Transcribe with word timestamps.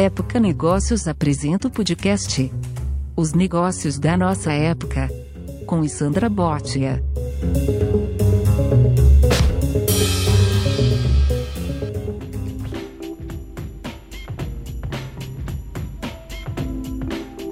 Época 0.00 0.38
Negócios 0.38 1.08
apresenta 1.08 1.66
o 1.66 1.70
podcast 1.72 2.52
Os 3.16 3.32
Negócios 3.32 3.98
da 3.98 4.16
Nossa 4.16 4.52
Época, 4.52 5.08
com 5.66 5.82
Sandra 5.88 6.28
Botia. 6.28 7.02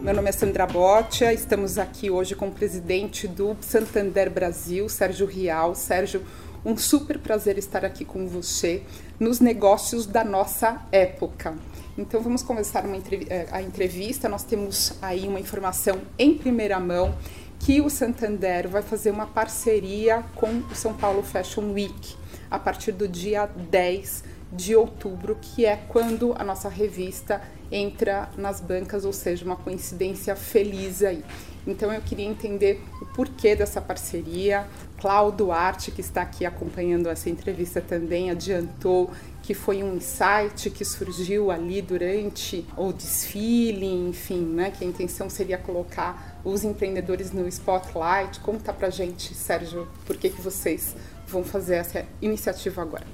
Meu 0.01 0.15
nome 0.15 0.29
é 0.29 0.33
Sandra 0.33 0.69
Botia, 0.69 1.33
estamos 1.33 1.79
aqui 1.79 2.13
hoje 2.13 2.37
com 2.37 2.47
o 2.47 2.53
presidente 2.53 3.27
do 3.27 3.57
Santander 3.61 4.31
Brasil, 4.31 4.89
Sérgio 4.89 5.27
Rial. 5.27 5.75
Sérgio, 5.75 6.23
um 6.65 6.77
super 6.77 7.19
prazer 7.19 7.59
estar 7.59 7.85
aqui 7.85 8.05
com 8.05 8.29
você 8.29 8.85
nos 9.19 9.41
negócios 9.41 10.07
da 10.07 10.23
nossa 10.23 10.87
época. 10.93 11.57
Então 11.99 12.21
vamos 12.21 12.43
começar 12.43 12.85
uma, 12.85 12.97
eh, 12.97 13.49
a 13.51 13.63
entrevista. 13.63 14.29
Nós 14.29 14.45
temos 14.45 14.93
aí 15.01 15.27
uma 15.27 15.41
informação 15.41 16.03
em 16.19 16.37
primeira 16.37 16.79
mão 16.79 17.17
que 17.59 17.81
o 17.81 17.89
Santander 17.89 18.69
vai 18.69 18.83
fazer 18.83 19.11
uma 19.11 19.27
parceria 19.27 20.23
com 20.35 20.59
o 20.71 20.75
São 20.75 20.93
Paulo 20.93 21.23
Fashion 21.23 21.73
Week 21.73 22.15
a 22.51 22.59
partir 22.59 22.93
do 22.93 23.09
dia 23.09 23.47
10 23.47 24.25
de 24.53 24.77
outubro, 24.77 25.39
que 25.41 25.65
é 25.65 25.77
quando 25.89 26.35
a 26.39 26.45
nossa 26.45 26.69
revista 26.69 27.41
entra 27.73 28.29
nas 28.37 28.61
bancas, 28.61 29.05
ou 29.05 29.13
seja, 29.13 29.45
uma 29.45 29.57
coincidência 29.57 30.37
feliz 30.37 31.03
aí. 31.03 31.25
Então 31.67 31.93
eu 31.93 32.01
queria 32.01 32.27
entender 32.27 32.81
o 33.01 33.07
porquê 33.07 33.57
dessa 33.57 33.81
parceria. 33.81 34.67
Cláudio 35.01 35.47
Duarte, 35.47 35.91
que 35.91 36.01
está 36.01 36.23
aqui 36.23 36.47
acompanhando 36.47 37.09
essa 37.09 37.29
entrevista 37.29 37.81
também, 37.81 38.31
adiantou 38.31 39.11
que 39.47 39.55
foi 39.55 39.81
um 39.81 39.95
insight 39.95 40.69
que 40.71 40.85
surgiu 40.85 41.53
ali 41.53 41.81
durante 41.81 42.67
o 42.77 42.93
desfile, 42.93 43.87
enfim, 43.87 44.41
né, 44.41 44.73
que 44.73 44.85
a 44.85 44.87
intenção 44.89 45.31
seria 45.31 45.57
colocar 45.57 46.41
os 46.45 46.65
empreendedores 46.65 47.31
no 47.31 47.47
spotlight. 47.47 48.41
Conta 48.41 48.73
pra 48.73 48.91
gente, 48.91 49.33
Sérgio, 49.35 49.87
por 50.05 50.17
que, 50.17 50.31
que 50.31 50.43
vocês 50.43 50.97
vão 51.29 51.45
fazer 51.45 51.77
essa 51.77 52.05
iniciativa 52.21 52.83
agora? 52.83 53.07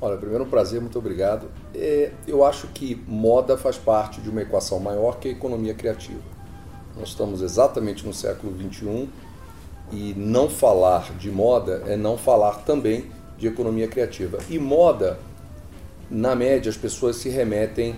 Olha, 0.00 0.16
primeiro 0.16 0.42
um 0.42 0.50
prazer, 0.50 0.80
muito 0.80 0.98
obrigado. 0.98 1.48
É, 1.72 2.10
eu 2.26 2.44
acho 2.44 2.66
que 2.68 3.00
moda 3.06 3.56
faz 3.56 3.78
parte 3.78 4.20
de 4.20 4.28
uma 4.28 4.42
equação 4.42 4.80
maior 4.80 5.20
que 5.20 5.28
a 5.28 5.30
economia 5.30 5.74
criativa. 5.74 6.22
Nós 6.98 7.10
estamos 7.10 7.40
exatamente 7.40 8.04
no 8.04 8.12
século 8.12 8.52
XXI 8.52 9.08
e 9.92 10.12
não 10.16 10.50
falar 10.50 11.12
de 11.16 11.30
moda 11.30 11.84
é 11.86 11.96
não 11.96 12.18
falar 12.18 12.64
também 12.64 13.12
de 13.38 13.46
economia 13.46 13.86
criativa. 13.86 14.38
E 14.50 14.58
moda 14.58 15.20
na 16.10 16.34
média, 16.34 16.70
as 16.70 16.76
pessoas 16.76 17.16
se 17.16 17.28
remetem 17.28 17.96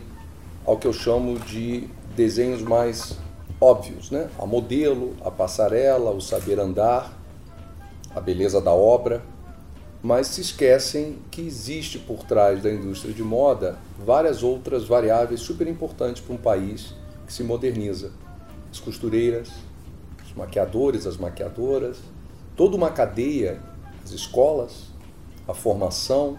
ao 0.64 0.76
que 0.76 0.86
eu 0.86 0.92
chamo 0.92 1.38
de 1.38 1.88
desenhos 2.16 2.62
mais 2.62 3.16
óbvios, 3.60 4.10
né? 4.10 4.28
A 4.38 4.46
modelo, 4.46 5.14
a 5.24 5.30
passarela, 5.30 6.10
o 6.10 6.20
saber 6.20 6.58
andar, 6.58 7.16
a 8.14 8.20
beleza 8.20 8.60
da 8.60 8.72
obra, 8.72 9.22
mas 10.02 10.28
se 10.28 10.40
esquecem 10.40 11.18
que 11.30 11.42
existe 11.42 11.98
por 11.98 12.24
trás 12.24 12.62
da 12.62 12.70
indústria 12.70 13.12
de 13.12 13.22
moda 13.22 13.78
várias 14.04 14.42
outras 14.42 14.84
variáveis 14.84 15.40
super 15.40 15.68
importantes 15.68 16.22
para 16.22 16.34
um 16.34 16.38
país 16.38 16.94
que 17.26 17.32
se 17.32 17.44
moderniza. 17.44 18.10
As 18.72 18.80
costureiras, 18.80 19.50
os 20.24 20.32
maquiadores, 20.34 21.06
as 21.06 21.16
maquiadoras, 21.16 21.98
toda 22.56 22.76
uma 22.76 22.90
cadeia, 22.90 23.60
as 24.02 24.12
escolas, 24.12 24.86
a 25.46 25.52
formação, 25.52 26.38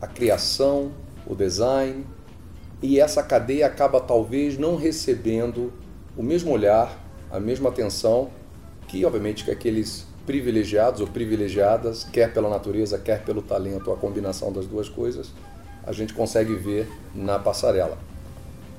a 0.00 0.06
criação, 0.06 0.92
o 1.26 1.34
design, 1.34 2.06
e 2.80 3.00
essa 3.00 3.22
cadeia 3.22 3.66
acaba 3.66 4.00
talvez 4.00 4.56
não 4.56 4.76
recebendo 4.76 5.72
o 6.16 6.22
mesmo 6.22 6.52
olhar, 6.52 7.04
a 7.30 7.40
mesma 7.40 7.68
atenção 7.68 8.30
que, 8.86 9.04
obviamente, 9.04 9.44
que 9.44 9.50
aqueles 9.50 10.06
privilegiados 10.24 11.00
ou 11.00 11.06
privilegiadas, 11.06 12.04
quer 12.04 12.32
pela 12.32 12.48
natureza, 12.48 12.98
quer 12.98 13.24
pelo 13.24 13.42
talento, 13.42 13.90
a 13.90 13.96
combinação 13.96 14.52
das 14.52 14.66
duas 14.66 14.88
coisas, 14.88 15.30
a 15.84 15.92
gente 15.92 16.12
consegue 16.12 16.54
ver 16.54 16.88
na 17.14 17.38
passarela. 17.38 17.98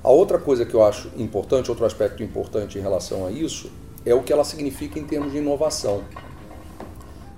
A 0.04 0.10
outra 0.10 0.38
coisa 0.38 0.66
que 0.66 0.74
eu 0.74 0.84
acho 0.84 1.10
importante, 1.18 1.70
outro 1.70 1.86
aspecto 1.86 2.24
importante 2.24 2.78
em 2.78 2.82
relação 2.82 3.26
a 3.26 3.32
isso, 3.32 3.72
é 4.06 4.14
o 4.14 4.24
que 4.24 4.32
ela 4.32 4.44
significa 4.44 4.98
em 4.98 5.04
termos 5.04 5.32
de 5.32 5.40
inovação. 5.40 6.04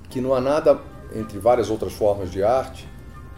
Que 0.09 0.21
não 0.21 0.33
há 0.33 0.41
nada, 0.41 0.79
entre 1.15 1.39
várias 1.39 1.69
outras 1.69 1.93
formas 1.93 2.29
de 2.29 2.43
arte, 2.43 2.87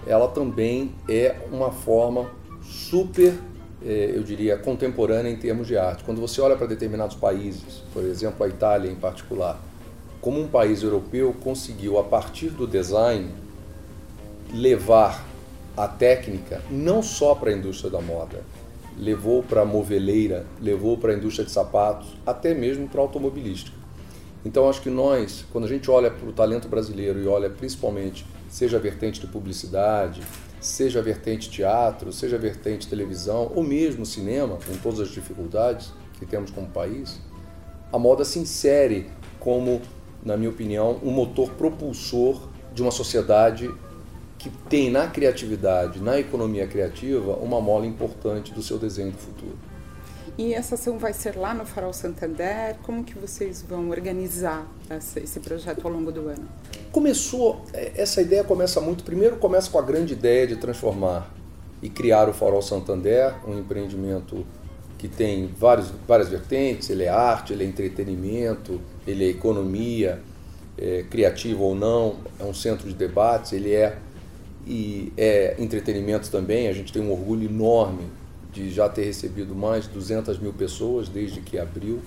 ela 0.05 0.27
também 0.27 0.93
é 1.07 1.35
uma 1.51 1.71
forma 1.71 2.29
super, 2.61 3.33
eh, 3.85 4.11
eu 4.15 4.23
diria, 4.23 4.57
contemporânea 4.57 5.29
em 5.29 5.37
termos 5.37 5.67
de 5.67 5.77
arte. 5.77 6.03
Quando 6.03 6.19
você 6.19 6.41
olha 6.41 6.55
para 6.55 6.67
determinados 6.67 7.15
países, 7.15 7.83
por 7.93 8.03
exemplo, 8.03 8.45
a 8.45 8.49
Itália 8.49 8.91
em 8.91 8.95
particular, 8.95 9.59
como 10.21 10.39
um 10.39 10.47
país 10.47 10.83
europeu 10.83 11.35
conseguiu, 11.43 11.99
a 11.99 12.03
partir 12.03 12.49
do 12.49 12.65
design, 12.65 13.29
levar 14.53 15.25
a 15.75 15.87
técnica 15.87 16.61
não 16.69 17.01
só 17.01 17.33
para 17.35 17.49
a 17.49 17.53
indústria 17.53 17.89
da 17.89 17.99
moda, 17.99 18.41
levou 18.97 19.41
para 19.41 19.61
a 19.61 19.65
moveleira, 19.65 20.45
levou 20.61 20.97
para 20.97 21.11
a 21.11 21.15
indústria 21.15 21.45
de 21.45 21.51
sapatos, 21.51 22.15
até 22.25 22.53
mesmo 22.53 22.87
para 22.87 23.01
a 23.01 23.03
automobilística. 23.03 23.75
Então 24.45 24.69
acho 24.69 24.81
que 24.81 24.89
nós, 24.89 25.45
quando 25.51 25.65
a 25.65 25.67
gente 25.67 25.89
olha 25.89 26.11
para 26.11 26.27
o 26.27 26.33
talento 26.33 26.67
brasileiro 26.67 27.21
e 27.21 27.27
olha 27.27 27.49
principalmente 27.49 28.25
seja 28.53 28.77
a 28.77 28.79
vertente 28.79 29.19
de 29.19 29.25
publicidade, 29.25 30.21
seja 30.61 30.99
a 30.99 31.01
vertente 31.01 31.49
teatro, 31.49 32.13
seja 32.13 32.35
a 32.35 32.39
vertente 32.39 32.87
televisão 32.87 33.51
ou 33.55 33.63
mesmo 33.63 34.05
cinema, 34.05 34.59
com 34.63 34.77
todas 34.77 34.99
as 34.99 35.09
dificuldades 35.09 35.91
que 36.19 36.25
temos 36.27 36.51
como 36.51 36.67
país, 36.67 37.19
a 37.91 37.97
moda 37.97 38.23
se 38.23 38.37
insere 38.37 39.09
como, 39.39 39.81
na 40.23 40.37
minha 40.37 40.51
opinião, 40.51 40.99
um 41.01 41.09
motor 41.09 41.49
propulsor 41.53 42.47
de 42.75 42.83
uma 42.83 42.91
sociedade 42.91 43.73
que 44.37 44.51
tem 44.69 44.91
na 44.91 45.07
criatividade, 45.07 45.99
na 45.99 46.19
economia 46.19 46.67
criativa, 46.67 47.33
uma 47.37 47.59
mola 47.59 47.87
importante 47.87 48.53
do 48.53 48.61
seu 48.61 48.77
desenho 48.77 49.09
do 49.09 49.17
futuro. 49.17 49.57
E 50.35 50.51
essa 50.51 50.73
ação 50.73 50.97
vai 50.97 51.13
ser 51.13 51.37
lá 51.37 51.53
no 51.53 51.63
Farol 51.63 51.93
Santander? 51.93 52.75
Como 52.81 53.03
que 53.03 53.17
vocês 53.17 53.61
vão 53.61 53.91
organizar 53.91 54.65
esse 54.89 55.39
projeto 55.39 55.85
ao 55.85 55.93
longo 55.93 56.11
do 56.11 56.27
ano? 56.27 56.47
Começou, 56.91 57.63
é, 57.71 57.91
essa 57.95 58.19
ideia 58.19 58.43
começa 58.43 58.81
muito, 58.81 59.03
primeiro 59.03 59.35
começa 59.35 59.69
com 59.69 59.77
a 59.77 59.81
grande 59.83 60.13
ideia 60.13 60.47
de 60.47 60.55
transformar 60.55 61.31
e 61.83 61.89
criar 61.89 62.27
o 62.29 62.33
Farol 62.33 62.63
Santander, 62.63 63.35
um 63.47 63.59
empreendimento 63.59 64.43
que 64.97 65.07
tem 65.07 65.47
vários, 65.47 65.91
várias 66.07 66.29
vertentes, 66.29 66.89
ele 66.89 67.03
é 67.03 67.09
arte, 67.09 67.53
ele 67.53 67.63
é 67.63 67.67
entretenimento, 67.67 68.81
ele 69.05 69.25
é 69.25 69.27
economia, 69.27 70.19
é, 70.75 71.03
criativo 71.11 71.63
ou 71.63 71.75
não, 71.75 72.15
é 72.39 72.43
um 72.43 72.53
centro 72.55 72.87
de 72.87 72.95
debates, 72.95 73.53
ele 73.53 73.71
é 73.71 73.97
e 74.65 75.11
é 75.17 75.55
entretenimento 75.59 76.31
também, 76.31 76.69
a 76.69 76.73
gente 76.73 76.91
tem 76.91 77.01
um 77.01 77.11
orgulho 77.11 77.47
enorme 77.47 78.09
de 78.53 78.69
já 78.69 78.87
ter 78.87 79.03
recebido 79.03 79.55
mais 79.55 79.85
de 79.85 79.89
200 79.89 80.37
mil 80.37 80.53
pessoas 80.53 81.09
desde 81.09 81.41
que 81.41 81.57
abriu, 81.57 81.99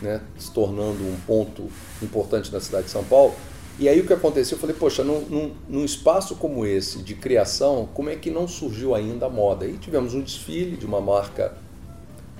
né, 0.00 0.22
se 0.38 0.50
tornando 0.50 1.04
um 1.04 1.16
ponto 1.26 1.64
importante 2.02 2.50
na 2.50 2.58
cidade 2.58 2.86
de 2.86 2.90
São 2.90 3.04
Paulo. 3.04 3.34
E 3.78 3.88
aí 3.88 4.00
o 4.00 4.06
que 4.06 4.12
aconteceu, 4.12 4.56
eu 4.56 4.60
falei, 4.60 4.76
poxa, 4.76 5.04
num, 5.04 5.20
num, 5.20 5.52
num, 5.68 5.84
espaço 5.84 6.34
como 6.36 6.66
esse 6.66 6.98
de 6.98 7.14
criação, 7.14 7.88
como 7.94 8.10
é 8.10 8.16
que 8.16 8.30
não 8.30 8.48
surgiu 8.48 8.94
ainda 8.94 9.26
a 9.26 9.30
moda? 9.30 9.66
E 9.66 9.78
tivemos 9.78 10.12
um 10.14 10.20
desfile 10.20 10.76
de 10.76 10.84
uma 10.84 11.00
marca 11.00 11.56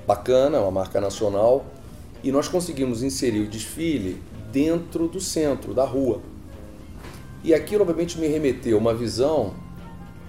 bacana, 0.06 0.60
uma 0.60 0.70
marca 0.70 1.00
nacional, 1.00 1.64
e 2.22 2.30
nós 2.30 2.48
conseguimos 2.48 3.02
inserir 3.02 3.40
o 3.40 3.48
desfile 3.48 4.20
dentro 4.52 5.08
do 5.08 5.20
centro, 5.20 5.72
da 5.72 5.84
rua. 5.84 6.20
E 7.42 7.54
aquilo 7.54 7.82
obviamente 7.82 8.18
me 8.18 8.26
remeteu 8.26 8.76
uma 8.76 8.92
visão, 8.92 9.54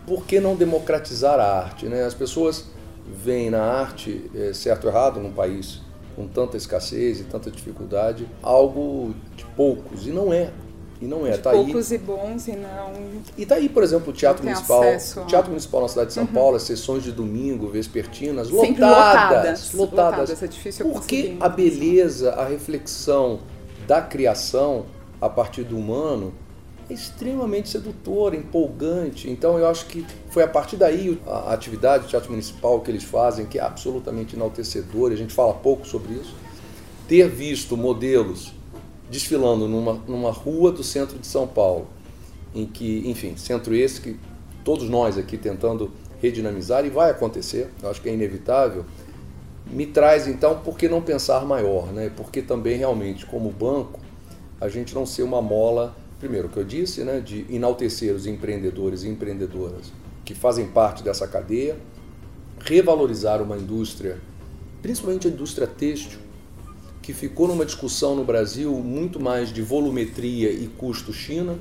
por 0.07 0.25
que 0.25 0.39
não 0.39 0.55
democratizar 0.55 1.39
a 1.39 1.59
arte? 1.59 1.87
Né? 1.87 2.03
As 2.03 2.13
pessoas 2.13 2.70
vem 3.05 3.49
na 3.49 3.61
arte, 3.61 4.29
é, 4.35 4.53
certo 4.53 4.85
ou 4.85 4.91
errado, 4.91 5.19
num 5.19 5.31
país 5.31 5.81
com 6.15 6.27
tanta 6.27 6.57
escassez 6.57 7.19
e 7.19 7.23
tanta 7.23 7.49
dificuldade, 7.49 8.27
algo 8.41 9.13
de 9.35 9.45
poucos. 9.55 10.05
E 10.05 10.11
não 10.11 10.33
é. 10.33 10.51
E 11.01 11.05
não 11.05 11.25
é. 11.25 11.31
De 11.31 11.39
tá 11.39 11.51
poucos 11.51 11.91
aí. 11.91 11.97
e 11.97 12.01
bons 12.01 12.47
e 12.47 12.55
não. 12.55 12.93
E 13.37 13.45
tá 13.45 13.55
aí, 13.55 13.67
por 13.67 13.81
exemplo, 13.81 14.11
o 14.11 14.13
Teatro 14.13 14.43
Municipal. 14.43 14.83
O 15.17 15.25
Teatro 15.25 15.49
Municipal 15.49 15.81
na 15.81 15.87
cidade 15.87 16.07
de 16.09 16.13
São 16.13 16.23
uhum. 16.23 16.33
Paulo, 16.33 16.55
as 16.55 16.63
sessões 16.63 17.03
de 17.03 17.11
domingo, 17.11 17.67
vespertinas, 17.67 18.49
lotadas. 18.49 19.73
Lotadas. 19.73 19.73
lotadas. 19.73 20.43
É 20.43 20.47
difícil 20.47 20.89
Porque 20.89 21.35
a 21.39 21.49
beleza, 21.49 22.33
a 22.33 22.45
reflexão 22.45 23.39
da 23.87 24.01
criação 24.01 24.85
a 25.19 25.27
partir 25.27 25.63
do 25.63 25.77
humano 25.77 26.33
extremamente 26.91 27.69
sedutor, 27.69 28.33
empolgante. 28.33 29.29
Então 29.29 29.57
eu 29.57 29.67
acho 29.67 29.85
que 29.85 30.05
foi 30.29 30.43
a 30.43 30.47
partir 30.47 30.77
daí 30.77 31.19
a 31.25 31.53
atividade 31.53 32.03
do 32.03 32.09
Teatro 32.09 32.31
Municipal 32.31 32.79
que 32.81 32.91
eles 32.91 33.03
fazem, 33.03 33.45
que 33.45 33.59
é 33.59 33.61
absolutamente 33.61 34.35
enaltecedora, 34.35 35.13
a 35.13 35.17
gente 35.17 35.33
fala 35.33 35.53
pouco 35.53 35.87
sobre 35.87 36.13
isso. 36.13 36.35
Ter 37.07 37.27
visto 37.27 37.75
modelos 37.75 38.53
desfilando 39.09 39.67
numa, 39.67 39.93
numa 40.07 40.31
rua 40.31 40.71
do 40.71 40.83
centro 40.83 41.19
de 41.19 41.27
São 41.27 41.45
Paulo, 41.45 41.87
em 42.55 42.65
que, 42.65 43.03
enfim, 43.09 43.35
centro 43.35 43.75
esse 43.75 43.99
que 43.99 44.17
todos 44.63 44.89
nós 44.89 45.17
aqui 45.17 45.37
tentando 45.37 45.91
redinamizar 46.21 46.85
e 46.85 46.89
vai 46.89 47.11
acontecer, 47.11 47.69
eu 47.81 47.89
acho 47.89 48.01
que 48.01 48.07
é 48.07 48.13
inevitável, 48.13 48.85
me 49.65 49.85
traz 49.85 50.27
então 50.27 50.59
por 50.59 50.77
que 50.77 50.87
não 50.87 51.01
pensar 51.01 51.45
maior, 51.45 51.87
né? 51.87 52.11
Porque 52.15 52.41
também 52.41 52.77
realmente 52.77 53.25
como 53.25 53.49
banco 53.51 53.99
a 54.59 54.69
gente 54.69 54.93
não 54.93 55.05
ser 55.05 55.23
uma 55.23 55.41
mola, 55.41 55.95
primeiro 56.21 56.47
que 56.47 56.57
eu 56.57 56.63
disse, 56.63 57.03
né, 57.03 57.19
de 57.19 57.47
enaltecer 57.49 58.13
os 58.13 58.27
empreendedores 58.27 59.03
e 59.03 59.09
empreendedoras 59.09 59.91
que 60.23 60.35
fazem 60.35 60.67
parte 60.67 61.01
dessa 61.01 61.27
cadeia, 61.27 61.75
revalorizar 62.59 63.41
uma 63.41 63.57
indústria, 63.57 64.19
principalmente 64.83 65.27
a 65.27 65.31
indústria 65.31 65.65
têxtil, 65.65 66.19
que 67.01 67.11
ficou 67.11 67.47
numa 67.47 67.65
discussão 67.65 68.15
no 68.15 68.23
Brasil 68.23 68.71
muito 68.75 69.19
mais 69.19 69.51
de 69.51 69.63
volumetria 69.63 70.51
e 70.51 70.67
custo 70.67 71.11
China. 71.11 71.57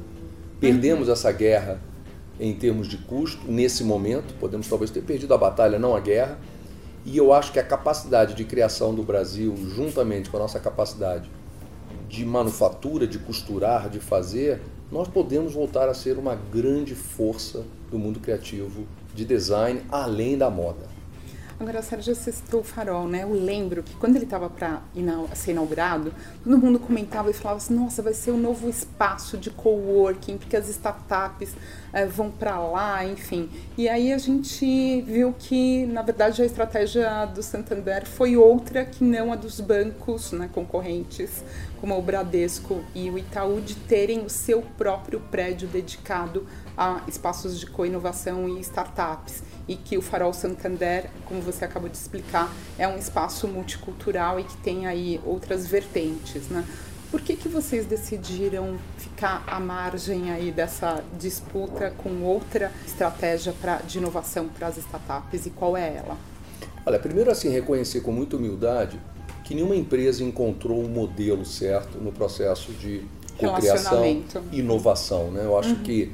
Perdemos 0.61 1.09
essa 1.09 1.33
guerra 1.33 1.81
em 2.39 2.55
termos 2.55 2.87
de 2.87 2.99
custo 2.99 3.51
nesse 3.51 3.83
momento, 3.83 4.35
podemos 4.39 4.69
talvez 4.69 4.91
ter 4.91 5.01
perdido 5.01 5.33
a 5.33 5.39
batalha, 5.39 5.79
não 5.79 5.97
a 5.97 6.01
guerra. 6.01 6.39
E 7.07 7.17
eu 7.17 7.33
acho 7.33 7.51
que 7.51 7.59
a 7.59 7.65
capacidade 7.65 8.35
de 8.35 8.45
criação 8.45 8.95
do 8.95 9.03
Brasil, 9.03 9.57
juntamente 9.75 10.29
com 10.29 10.37
a 10.37 10.41
nossa 10.41 10.61
capacidade 10.61 11.31
de 12.11 12.25
manufatura, 12.25 13.07
de 13.07 13.21
costurar, 13.21 13.89
de 13.89 14.01
fazer, 14.01 14.61
nós 14.91 15.07
podemos 15.07 15.55
voltar 15.55 15.89
a 15.89 15.95
ser 15.95 16.19
uma 16.19 16.35
grande 16.35 16.93
força 16.97 17.65
do 17.89 17.99
mundo 17.99 18.19
criativo 18.19 18.85
de 19.15 19.25
design, 19.25 19.81
além 19.89 20.37
da 20.37 20.51
moda. 20.51 21.00
Agora, 21.61 21.83
Sérgio, 21.83 22.15
citou 22.15 22.63
o 22.63 22.65
Farol, 22.65 23.07
né? 23.07 23.23
Eu 23.23 23.35
lembro 23.35 23.83
que 23.83 23.95
quando 23.97 24.17
ele 24.17 24.25
estava 24.25 24.49
para 24.49 24.81
ser 25.35 25.51
inaugurado, 25.51 26.11
todo 26.43 26.57
mundo 26.57 26.81
comentava 26.81 27.31
e 27.31 27.35
falava 27.35 27.59
assim: 27.59 27.75
nossa, 27.75 28.01
vai 28.01 28.15
ser 28.15 28.31
um 28.31 28.39
novo 28.39 28.67
espaço 28.67 29.37
de 29.37 29.51
coworking, 29.51 30.39
porque 30.39 30.57
as 30.57 30.71
startups 30.71 31.55
é, 31.93 32.07
vão 32.07 32.31
para 32.31 32.59
lá, 32.59 33.05
enfim. 33.05 33.51
E 33.77 33.91
aí 33.91 34.11
a 34.11 34.17
gente 34.17 35.03
viu 35.03 35.35
que, 35.39 35.85
na 35.85 36.01
verdade, 36.01 36.41
a 36.41 36.47
estratégia 36.47 37.27
do 37.27 37.43
Santander 37.43 38.07
foi 38.07 38.39
outra 38.39 38.83
que 38.87 39.05
não 39.05 39.31
a 39.31 39.37
dos 39.37 39.61
bancos 39.61 40.33
né, 40.33 40.49
concorrentes, 40.51 41.45
como 41.79 41.95
o 41.95 42.01
Bradesco 42.01 42.83
e 42.95 43.11
o 43.11 43.19
Itaú, 43.19 43.61
de 43.61 43.75
terem 43.75 44.21
o 44.21 44.31
seu 44.31 44.63
próprio 44.79 45.21
prédio 45.31 45.69
dedicado 45.69 46.47
a 46.81 47.03
espaços 47.07 47.61
de 47.61 47.67
co-inovação 47.67 48.49
e 48.49 48.59
startups 48.61 49.43
e 49.69 49.77
que 49.77 49.99
o 49.99 50.03
Farol 50.03 50.33
Santander, 50.33 51.11
como 51.27 51.43
você 51.43 51.67
acabou 51.67 51.91
de 51.91 51.97
explicar, 51.99 52.51
é 52.79 52.89
um 52.89 52.97
espaço 52.97 53.47
multicultural 53.47 54.41
e 54.41 54.45
que 54.45 54.57
tem 54.57 54.87
aí 54.87 55.21
outras 55.23 55.67
vertentes, 55.67 56.49
né? 56.49 56.65
Por 57.11 57.21
que, 57.21 57.37
que 57.37 57.49
vocês 57.49 57.85
decidiram 57.85 58.79
ficar 58.97 59.45
à 59.47 59.61
margem 59.61 60.31
aí 60.31 60.51
dessa 60.51 61.05
disputa 61.19 61.93
com 61.99 62.23
outra 62.23 62.73
estratégia 62.87 63.53
pra, 63.61 63.77
de 63.77 63.99
inovação 63.99 64.49
para 64.49 64.69
as 64.69 64.79
startups 64.79 65.45
e 65.45 65.51
qual 65.51 65.77
é 65.77 65.97
ela? 65.97 66.17
Olha, 66.87 66.99
primeiro 66.99 67.31
assim, 67.31 67.51
reconhecer 67.51 68.01
com 68.01 68.11
muita 68.11 68.37
humildade 68.37 68.99
que 69.45 69.55
nenhuma 69.55 69.77
empresa 69.77 70.25
encontrou 70.25 70.79
o 70.79 70.87
um 70.87 70.89
modelo 70.89 71.45
certo 71.45 71.99
no 71.99 72.11
processo 72.11 72.73
de 72.73 73.05
criação 73.37 74.05
e 74.51 74.61
inovação. 74.61 75.31
Né? 75.31 75.45
Eu 75.45 75.59
acho 75.59 75.71
uhum. 75.71 75.83
que 75.83 76.13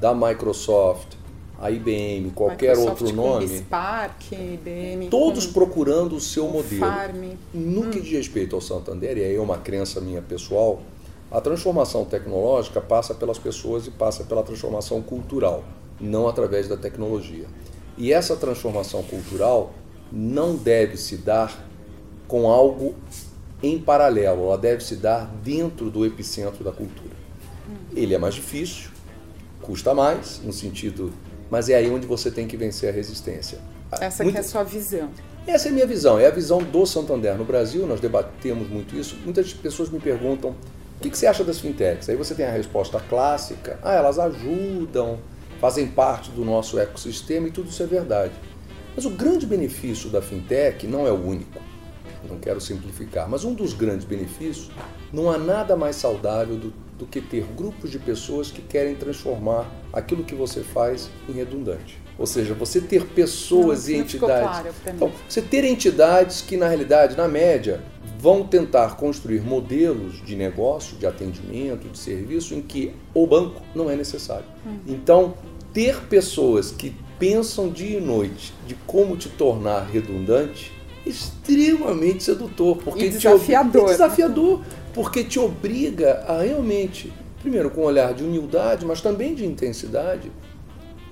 da 0.00 0.14
Microsoft, 0.14 1.14
a 1.58 1.70
IBM, 1.70 2.30
qualquer 2.34 2.76
Microsoft 2.76 3.02
outro 3.02 3.16
nome. 3.16 3.48
Spark, 3.48 4.32
IBM. 4.32 5.08
Todos 5.08 5.46
procurando 5.46 6.16
o 6.16 6.20
seu 6.20 6.48
modelo. 6.48 6.80
Farm. 6.80 7.32
No 7.54 7.82
hum. 7.82 7.90
que 7.90 8.00
diz 8.00 8.12
respeito 8.12 8.54
ao 8.54 8.60
Santander, 8.60 9.16
e 9.16 9.24
aí 9.24 9.34
é 9.34 9.40
uma 9.40 9.58
crença 9.58 10.00
minha 10.00 10.20
pessoal, 10.20 10.82
a 11.30 11.40
transformação 11.40 12.04
tecnológica 12.04 12.80
passa 12.80 13.14
pelas 13.14 13.38
pessoas 13.38 13.86
e 13.86 13.90
passa 13.90 14.22
pela 14.24 14.42
transformação 14.42 15.02
cultural, 15.02 15.64
não 16.00 16.28
através 16.28 16.68
da 16.68 16.76
tecnologia. 16.76 17.46
E 17.98 18.12
essa 18.12 18.36
transformação 18.36 19.02
cultural 19.02 19.72
não 20.12 20.54
deve 20.54 20.96
se 20.96 21.16
dar 21.16 21.66
com 22.28 22.48
algo 22.48 22.94
em 23.62 23.78
paralelo, 23.78 24.44
ela 24.44 24.58
deve 24.58 24.84
se 24.84 24.96
dar 24.96 25.26
dentro 25.42 25.90
do 25.90 26.04
epicentro 26.04 26.62
da 26.62 26.70
cultura. 26.70 27.16
Hum. 27.68 27.74
Ele 27.94 28.14
é 28.14 28.18
mais 28.18 28.34
difícil, 28.34 28.90
custa 29.66 29.92
mais, 29.94 30.40
no 30.44 30.52
sentido 30.52 31.12
mas 31.50 31.68
é 31.68 31.74
aí 31.74 31.90
onde 31.90 32.06
você 32.06 32.30
tem 32.30 32.46
que 32.46 32.56
vencer 32.56 32.88
a 32.88 32.92
resistência. 32.92 33.58
Essa 34.00 34.24
Muita... 34.24 34.38
é 34.38 34.40
a 34.40 34.44
sua 34.44 34.64
visão. 34.64 35.10
Essa 35.46 35.68
é 35.68 35.70
a 35.70 35.74
minha 35.74 35.86
visão, 35.86 36.18
é 36.18 36.26
a 36.26 36.30
visão 36.30 36.58
do 36.58 36.84
Santander. 36.84 37.36
No 37.36 37.44
Brasil, 37.44 37.86
nós 37.86 38.00
debatemos 38.00 38.68
muito 38.68 38.96
isso. 38.96 39.16
Muitas 39.24 39.52
pessoas 39.52 39.88
me 39.88 40.00
perguntam 40.00 40.56
o 40.96 41.00
que, 41.00 41.16
você 41.16 41.26
acha 41.26 41.44
das 41.44 41.60
fintechs? 41.60 42.08
Aí 42.08 42.16
você 42.16 42.34
tem 42.34 42.46
a 42.46 42.50
resposta 42.50 42.98
clássica: 42.98 43.78
ah, 43.82 43.94
elas 43.94 44.18
ajudam, 44.18 45.20
fazem 45.60 45.86
parte 45.86 46.30
do 46.30 46.44
nosso 46.44 46.78
ecossistema 46.78 47.46
e 47.46 47.50
tudo 47.50 47.68
isso 47.68 47.82
é 47.82 47.86
verdade. 47.86 48.32
Mas 48.94 49.04
o 49.04 49.10
grande 49.10 49.46
benefício 49.46 50.10
da 50.10 50.22
fintech 50.22 50.86
não 50.86 51.06
é 51.06 51.12
o 51.12 51.22
único. 51.22 51.60
Não 52.28 52.38
quero 52.38 52.60
simplificar, 52.60 53.28
mas 53.28 53.44
um 53.44 53.54
dos 53.54 53.72
grandes 53.72 54.04
benefícios 54.04 54.70
não 55.12 55.30
há 55.30 55.38
nada 55.38 55.76
mais 55.76 55.94
saudável 55.94 56.56
do 56.56 56.72
do 56.98 57.06
que 57.06 57.20
ter 57.20 57.44
grupos 57.56 57.90
de 57.90 57.98
pessoas 57.98 58.50
que 58.50 58.62
querem 58.62 58.94
transformar 58.94 59.70
aquilo 59.92 60.24
que 60.24 60.34
você 60.34 60.60
faz 60.62 61.10
em 61.28 61.32
redundante. 61.32 61.98
Ou 62.18 62.26
seja, 62.26 62.54
você 62.54 62.80
ter 62.80 63.04
pessoas 63.08 63.86
não, 63.86 63.94
e 63.94 63.98
entidades. 63.98 64.60
Claro 64.60 64.74
então, 64.86 65.12
você 65.28 65.42
ter 65.42 65.64
entidades 65.64 66.40
que, 66.40 66.56
na 66.56 66.66
realidade, 66.66 67.16
na 67.16 67.28
média, 67.28 67.82
vão 68.18 68.42
tentar 68.42 68.96
construir 68.96 69.42
modelos 69.42 70.24
de 70.24 70.34
negócio, 70.34 70.96
de 70.96 71.06
atendimento, 71.06 71.88
de 71.88 71.98
serviço 71.98 72.54
em 72.54 72.62
que 72.62 72.94
o 73.12 73.26
banco 73.26 73.60
não 73.74 73.90
é 73.90 73.96
necessário. 73.96 74.46
Hum. 74.66 74.78
Então, 74.86 75.34
ter 75.74 76.00
pessoas 76.04 76.70
que 76.70 76.94
pensam 77.18 77.68
dia 77.68 77.98
e 77.98 78.00
noite 78.00 78.54
de 78.66 78.74
como 78.86 79.16
te 79.16 79.28
tornar 79.28 79.86
redundante 79.86 80.72
extremamente 81.04 82.24
sedutor. 82.24 82.78
Porque 82.78 83.04
e 83.04 83.10
desafiador. 83.10 83.84
Te... 83.84 83.90
É 83.90 83.92
desafiador 83.92 84.62
porque 84.96 85.22
te 85.22 85.38
obriga 85.38 86.24
a 86.26 86.40
realmente, 86.40 87.12
primeiro 87.42 87.68
com 87.68 87.82
um 87.82 87.84
olhar 87.84 88.14
de 88.14 88.24
humildade, 88.24 88.86
mas 88.86 89.02
também 89.02 89.34
de 89.34 89.44
intensidade, 89.44 90.32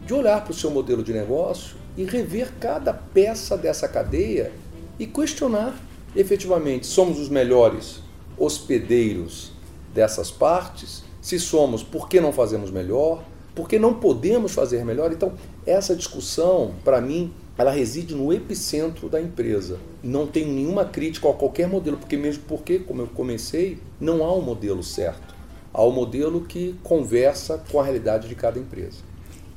de 0.01 0.15
olhar 0.15 0.43
para 0.43 0.53
o 0.53 0.55
seu 0.55 0.71
modelo 0.71 1.03
de 1.03 1.13
negócio 1.13 1.77
e 1.95 2.03
rever 2.03 2.55
cada 2.59 2.95
peça 2.95 3.59
dessa 3.59 3.87
cadeia 3.87 4.51
e 4.99 5.07
questionar 5.07 5.79
efetivamente 6.17 6.87
somos 6.87 7.21
os 7.21 7.29
melhores 7.29 8.01
hospedeiros 8.39 9.53
dessas 9.93 10.31
partes? 10.31 11.05
Se 11.21 11.39
somos, 11.39 11.83
por 11.83 12.09
que 12.09 12.23
não 12.23 12.33
fazemos 12.33 12.71
melhor? 12.71 13.23
Por 13.55 13.69
que 13.69 13.79
não 13.79 13.93
podemos 13.93 14.53
fazer 14.55 14.83
melhor? 14.83 15.13
Então, 15.13 15.35
essa 15.67 15.95
discussão, 15.95 16.75
para 16.83 17.03
mim, 17.03 17.35
ela 17.57 17.71
reside 17.71 18.15
no 18.15 18.33
epicentro 18.33 19.09
da 19.09 19.21
empresa. 19.21 19.79
Não 20.03 20.27
tenho 20.27 20.49
nenhuma 20.53 20.85
crítica 20.85 21.29
a 21.31 21.33
qualquer 21.33 21.69
modelo, 21.69 21.97
porque 21.97 22.17
mesmo 22.17 22.43
porque, 22.49 22.81
como 22.81 23.03
eu 23.03 23.07
comecei, 23.07 23.79
não 24.01 24.25
há 24.25 24.35
um 24.35 24.41
modelo 24.41 24.83
certo. 24.83 25.35
Há 25.73 25.85
um 25.85 25.93
modelo 25.93 26.43
que 26.43 26.79
conversa 26.83 27.63
com 27.71 27.81
a 27.81 27.85
realidade 27.85 28.29
de 28.29 28.35
cada 28.35 28.59
empresa. 28.59 28.99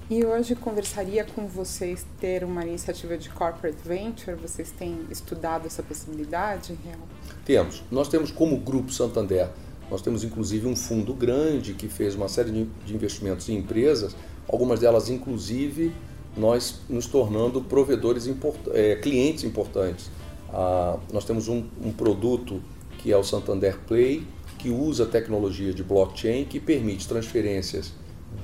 E 0.09 0.25
hoje 0.25 0.55
conversaria 0.55 1.25
com 1.25 1.47
vocês 1.47 2.05
ter 2.19 2.43
uma 2.43 2.65
iniciativa 2.65 3.17
de 3.17 3.29
corporate 3.29 3.77
venture? 3.83 4.37
Vocês 4.37 4.71
têm 4.71 4.99
estudado 5.11 5.65
essa 5.65 5.83
possibilidade 5.83 6.77
real? 6.85 6.99
Temos. 7.43 7.83
Nós 7.91 8.07
temos 8.07 8.31
como 8.31 8.57
Grupo 8.57 8.91
Santander, 8.91 9.49
nós 9.91 10.01
temos 10.01 10.23
inclusive 10.23 10.65
um 10.65 10.75
fundo 10.75 11.13
grande 11.13 11.73
que 11.73 11.89
fez 11.89 12.15
uma 12.15 12.29
série 12.29 12.51
de 12.85 12.93
investimentos 12.93 13.49
em 13.49 13.57
empresas, 13.57 14.15
algumas 14.47 14.79
delas 14.79 15.09
inclusive 15.09 15.93
nós 16.37 16.81
nos 16.87 17.07
tornando 17.07 17.61
provedores 17.61 18.27
import 18.27 18.55
é, 18.71 18.95
clientes 18.95 19.43
importantes. 19.43 20.09
Ah, 20.49 20.97
nós 21.11 21.25
temos 21.25 21.47
um, 21.47 21.63
um, 21.83 21.91
produto 21.91 22.61
que 22.99 23.11
é 23.11 23.17
o 23.17 23.23
Santander 23.23 23.79
Play, 23.87 24.23
que 24.57 24.69
usa 24.69 25.05
tecnologia 25.05 25.73
de 25.73 25.83
blockchain 25.83 26.45
que 26.45 26.59
permite 26.59 27.07
transferências 27.07 27.93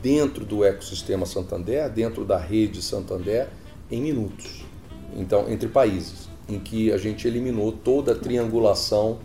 dentro 0.02 0.46
do 0.46 0.64
ecossistema 0.64 1.26
Santander, 1.26 1.90
dentro 1.90 2.26
da 2.26 2.38
rede 2.38 2.82
Santander, 2.82 3.48
em 3.90 4.02
minutos. 4.02 4.64
Então, 5.16 5.50
entre 5.50 5.68
países, 5.70 6.28
em 6.48 6.60
que 6.60 6.92
a 6.92 6.98
gente 6.98 7.28
eliminou 7.28 7.72
toda 7.72 8.12
a 8.12 8.16
triangulação 8.16 9.20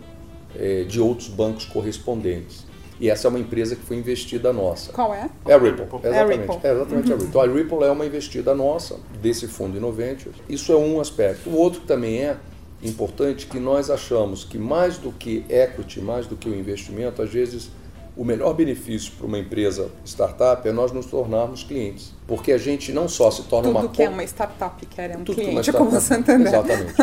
é, 0.55 0.83
de 0.83 0.99
outros 0.99 1.27
bancos 1.27 1.65
correspondentes. 1.65 2.68
E 2.99 3.09
essa 3.09 3.27
é 3.27 3.29
uma 3.29 3.39
empresa 3.39 3.75
que 3.75 3.83
foi 3.83 3.97
investida 3.97 4.51
nossa. 4.51 4.91
Qual 4.91 5.13
é? 5.13 5.29
É 5.45 5.53
a 5.53 5.57
Ripple, 5.57 5.85
exatamente. 5.85 6.15
É 6.15 6.19
a 6.19 6.25
Ripple, 6.25 6.59
é 6.63 6.71
exatamente 6.71 7.07
uhum. 7.07 7.13
a 7.13 7.17
Ripple. 7.17 7.27
Então 7.27 7.41
a 7.41 7.47
Ripple 7.47 7.83
é 7.83 7.91
uma 7.91 8.05
investida 8.05 8.53
nossa, 8.53 8.97
desse 9.21 9.47
fundo 9.47 9.77
Innoventures. 9.77 10.35
Isso 10.49 10.71
é 10.71 10.75
um 10.75 10.99
aspecto. 10.99 11.49
O 11.49 11.55
outro 11.55 11.81
também 11.81 12.21
é 12.21 12.37
importante 12.83 13.45
que 13.45 13.59
nós 13.59 13.89
achamos 13.89 14.43
que 14.43 14.57
mais 14.57 14.97
do 14.97 15.11
que 15.11 15.45
equity, 15.49 16.01
mais 16.01 16.27
do 16.27 16.35
que 16.35 16.49
o 16.49 16.55
investimento, 16.55 17.21
às 17.21 17.29
vezes 17.29 17.69
o 18.19 18.25
melhor 18.25 18.53
benefício 18.53 19.13
para 19.17 19.25
uma 19.25 19.39
empresa 19.39 19.89
startup 20.03 20.67
é 20.67 20.73
nós 20.73 20.91
nos 20.91 21.05
tornarmos 21.05 21.63
clientes. 21.63 22.13
Porque 22.27 22.51
a 22.51 22.57
gente 22.57 22.91
não 22.91 23.07
só 23.07 23.31
se 23.31 23.43
torna 23.43 23.69
tudo 23.69 23.77
uma... 23.77 23.81
Tudo 23.83 23.95
que 23.95 24.03
é 24.03 24.09
uma 24.09 24.23
startup 24.25 24.85
quer 24.87 25.11
é 25.11 25.17
um 25.17 25.23
tudo 25.23 25.35
cliente, 25.39 25.71
como 25.71 25.95
o 25.95 26.01
Santander. 26.01 26.47
Exatamente. 26.47 26.93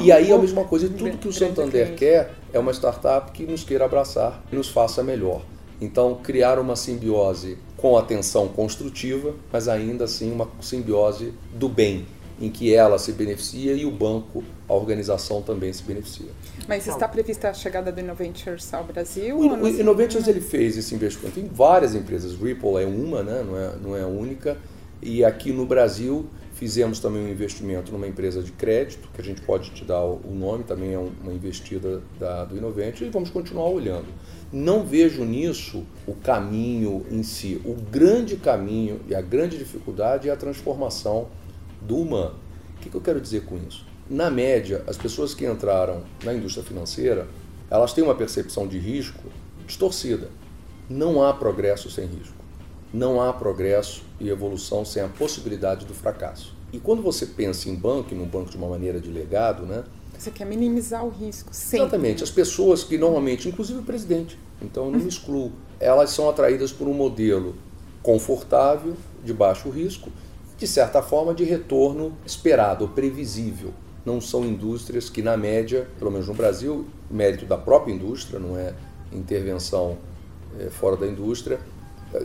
E 0.02 0.10
aí 0.10 0.30
é 0.30 0.34
a 0.34 0.38
mesma 0.38 0.64
coisa, 0.64 0.88
tudo 0.88 1.18
que 1.18 1.28
o 1.28 1.32
Santander 1.34 1.94
quer 1.94 2.32
é 2.50 2.58
uma 2.58 2.72
startup 2.72 3.30
que 3.32 3.44
nos 3.44 3.62
queira 3.62 3.84
abraçar 3.84 4.42
e 4.50 4.56
nos 4.56 4.70
faça 4.70 5.02
melhor. 5.02 5.42
Então, 5.82 6.14
criar 6.22 6.58
uma 6.58 6.76
simbiose 6.76 7.58
com 7.76 7.98
atenção 7.98 8.48
construtiva, 8.48 9.34
mas 9.52 9.68
ainda 9.68 10.04
assim 10.04 10.32
uma 10.32 10.48
simbiose 10.62 11.34
do 11.52 11.68
bem, 11.68 12.06
em 12.44 12.50
que 12.50 12.74
ela 12.74 12.98
se 12.98 13.12
beneficia 13.12 13.72
e 13.72 13.86
o 13.86 13.90
banco, 13.90 14.44
a 14.68 14.74
organização 14.74 15.40
também 15.40 15.72
se 15.72 15.82
beneficia. 15.82 16.28
Mas 16.68 16.86
está 16.86 17.08
prevista 17.08 17.48
a 17.48 17.54
chegada 17.54 17.90
do 17.90 18.00
Innoventures 18.00 18.72
ao 18.72 18.84
Brasil? 18.84 19.36
O, 19.36 19.62
o 19.62 19.68
Innoventures 19.68 20.28
ele 20.28 20.40
fez 20.40 20.76
esse 20.76 20.94
investimento 20.94 21.40
em 21.40 21.46
várias 21.46 21.94
empresas. 21.94 22.32
Ripple 22.34 22.76
é 22.82 22.86
uma, 22.86 23.22
né? 23.22 23.42
não, 23.42 23.56
é, 23.56 23.72
não 23.82 23.96
é 23.96 24.02
a 24.02 24.06
única. 24.06 24.58
E 25.02 25.24
aqui 25.24 25.52
no 25.52 25.66
Brasil 25.66 26.26
fizemos 26.54 26.98
também 27.00 27.22
um 27.22 27.28
investimento 27.28 27.92
numa 27.92 28.06
empresa 28.06 28.42
de 28.42 28.52
crédito, 28.52 29.08
que 29.12 29.20
a 29.20 29.24
gente 29.24 29.42
pode 29.42 29.70
te 29.70 29.84
dar 29.84 30.02
o 30.02 30.32
nome, 30.32 30.64
também 30.64 30.94
é 30.94 30.98
uma 30.98 31.32
investida 31.32 32.00
da, 32.18 32.44
do 32.44 32.56
Innoventures, 32.56 33.08
e 33.08 33.10
vamos 33.10 33.28
continuar 33.28 33.68
olhando. 33.68 34.06
Não 34.52 34.84
vejo 34.84 35.24
nisso 35.24 35.84
o 36.06 36.14
caminho 36.14 37.04
em 37.10 37.22
si. 37.22 37.60
O 37.64 37.74
grande 37.74 38.36
caminho 38.36 39.00
e 39.08 39.14
a 39.14 39.20
grande 39.20 39.58
dificuldade 39.58 40.28
é 40.28 40.32
a 40.32 40.36
transformação 40.36 41.28
do 41.84 41.96
humano. 41.96 42.34
O 42.76 42.80
que, 42.80 42.90
que 42.90 42.96
eu 42.96 43.00
quero 43.00 43.20
dizer 43.20 43.44
com 43.44 43.56
isso? 43.56 43.86
Na 44.08 44.30
média, 44.30 44.82
as 44.86 44.96
pessoas 44.96 45.34
que 45.34 45.46
entraram 45.46 46.02
na 46.22 46.34
indústria 46.34 46.64
financeira, 46.64 47.26
elas 47.70 47.92
têm 47.92 48.04
uma 48.04 48.14
percepção 48.14 48.66
de 48.66 48.78
risco 48.78 49.24
distorcida. 49.66 50.30
Não 50.88 51.22
há 51.22 51.32
progresso 51.32 51.90
sem 51.90 52.06
risco. 52.06 52.34
Não 52.92 53.20
há 53.20 53.32
progresso 53.32 54.02
e 54.20 54.28
evolução 54.28 54.84
sem 54.84 55.02
a 55.02 55.08
possibilidade 55.08 55.86
do 55.86 55.94
fracasso. 55.94 56.54
E 56.72 56.78
quando 56.78 57.02
você 57.02 57.26
pensa 57.26 57.68
em 57.68 57.74
banco, 57.74 58.12
e 58.12 58.16
num 58.16 58.26
banco 58.26 58.50
de 58.50 58.56
uma 58.56 58.68
maneira 58.68 59.00
de 59.00 59.10
legado, 59.10 59.64
né? 59.64 59.84
Você 60.18 60.30
quer 60.30 60.44
minimizar 60.44 61.04
o 61.04 61.08
risco, 61.08 61.50
sempre. 61.52 61.86
Exatamente. 61.86 62.22
As 62.22 62.30
pessoas 62.30 62.84
que 62.84 62.98
normalmente, 62.98 63.48
inclusive 63.48 63.78
o 63.80 63.82
presidente, 63.82 64.38
então 64.60 64.86
eu 64.86 64.92
não 64.92 65.00
me 65.00 65.08
excluo, 65.08 65.52
elas 65.80 66.10
são 66.10 66.28
atraídas 66.28 66.72
por 66.72 66.86
um 66.86 66.94
modelo 66.94 67.56
confortável, 68.02 68.94
de 69.24 69.32
baixo 69.32 69.70
risco, 69.70 70.10
de 70.56 70.66
certa 70.66 71.02
forma 71.02 71.34
de 71.34 71.44
retorno 71.44 72.16
esperado, 72.24 72.88
previsível. 72.88 73.72
Não 74.04 74.20
são 74.20 74.44
indústrias 74.44 75.08
que, 75.08 75.22
na 75.22 75.36
média, 75.36 75.88
pelo 75.98 76.10
menos 76.10 76.28
no 76.28 76.34
Brasil, 76.34 76.86
mérito 77.10 77.46
da 77.46 77.56
própria 77.56 77.92
indústria, 77.92 78.38
não 78.38 78.56
é 78.56 78.74
intervenção 79.12 79.96
é, 80.58 80.70
fora 80.70 80.96
da 80.96 81.06
indústria, 81.06 81.58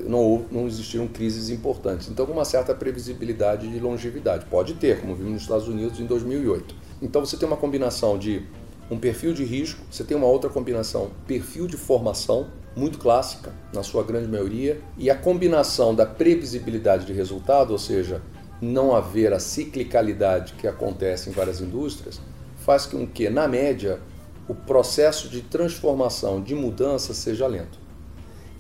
não, 0.06 0.46
não 0.52 0.68
existiram 0.68 1.08
crises 1.08 1.50
importantes. 1.50 2.10
Então, 2.10 2.26
uma 2.26 2.46
certa 2.46 2.76
previsibilidade 2.76 3.68
de 3.68 3.80
longevidade. 3.80 4.46
Pode 4.46 4.76
ter, 4.76 5.00
como 5.00 5.16
vimos 5.16 5.34
nos 5.34 5.42
Estados 5.44 5.68
Unidos 5.68 6.00
em 6.00 6.06
2008. 6.06 6.76
Então, 7.02 7.26
você 7.26 7.38
tem 7.38 7.48
uma 7.48 7.58
combinação 7.58 8.18
de 8.18 8.44
um 8.92 8.98
perfil 8.98 9.34
de 9.34 9.44
risco, 9.44 9.82
você 9.90 10.04
tem 10.04 10.18
uma 10.18 10.28
outra 10.28 10.50
combinação, 10.50 11.12
perfil 11.28 11.68
de 11.68 11.78
formação, 11.78 12.48
muito 12.76 12.98
clássica, 12.98 13.52
na 13.74 13.84
sua 13.84 14.04
grande 14.04 14.28
maioria, 14.28 14.80
e 14.98 15.10
a 15.10 15.16
combinação 15.16 15.94
da 15.94 16.06
previsibilidade 16.06 17.06
de 17.06 17.14
resultado, 17.14 17.72
ou 17.72 17.80
seja, 17.80 18.22
não 18.62 18.96
haver 18.96 19.34
a 19.34 19.40
ciclicalidade 19.40 20.54
que 20.54 20.68
acontece 20.68 21.30
em 21.30 21.34
várias 21.34 21.62
indústrias, 21.62 22.20
faz 22.58 22.86
com 22.86 23.06
que, 23.08 23.30
na 23.30 23.48
média, 23.48 24.00
o 24.48 24.56
processo 24.56 25.30
de 25.30 25.42
transformação, 25.42 26.42
de 26.42 26.56
mudança, 26.56 27.14
seja 27.14 27.48
lento. 27.48 27.80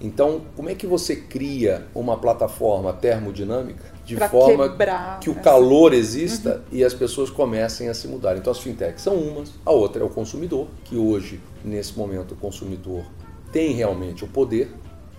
Então, 0.01 0.43
como 0.55 0.69
é 0.69 0.75
que 0.75 0.87
você 0.87 1.15
cria 1.15 1.85
uma 1.93 2.17
plataforma 2.17 2.93
termodinâmica 2.93 3.83
de 4.05 4.15
pra 4.15 4.29
forma 4.29 4.69
quebrar 4.69 5.19
que 5.19 5.29
o 5.29 5.35
calor 5.35 5.93
exista 5.93 6.55
uhum. 6.55 6.77
e 6.77 6.83
as 6.85 6.93
pessoas 6.93 7.29
comecem 7.29 7.89
a 7.89 7.93
se 7.93 8.07
mudar? 8.07 8.37
Então, 8.37 8.49
as 8.49 8.59
fintechs 8.59 9.01
são 9.01 9.15
umas, 9.15 9.51
a 9.65 9.71
outra 9.71 10.01
é 10.01 10.05
o 10.05 10.09
consumidor, 10.09 10.67
que 10.85 10.95
hoje, 10.95 11.41
nesse 11.65 11.97
momento, 11.97 12.33
o 12.33 12.37
consumidor 12.37 13.03
tem 13.51 13.73
realmente 13.73 14.23
o 14.23 14.27
poder. 14.27 14.71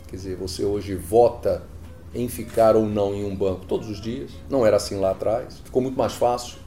Quer 0.09 0.17
dizer, 0.17 0.37
você 0.37 0.65
hoje 0.65 0.95
vota 0.95 1.63
em 2.15 2.29
ficar 2.29 2.75
ou 2.77 2.87
não 2.87 3.15
em 3.15 3.25
um 3.25 3.35
banco 3.35 3.65
todos 3.67 3.89
os 3.89 4.01
dias. 4.01 4.33
Não 4.49 4.67
era 4.67 4.77
assim 4.77 4.99
lá 4.99 5.13
atrás. 5.13 5.59
Ficou 5.65 5.81
muito 5.81 5.97
mais 5.97 6.15
fácil 6.15 6.59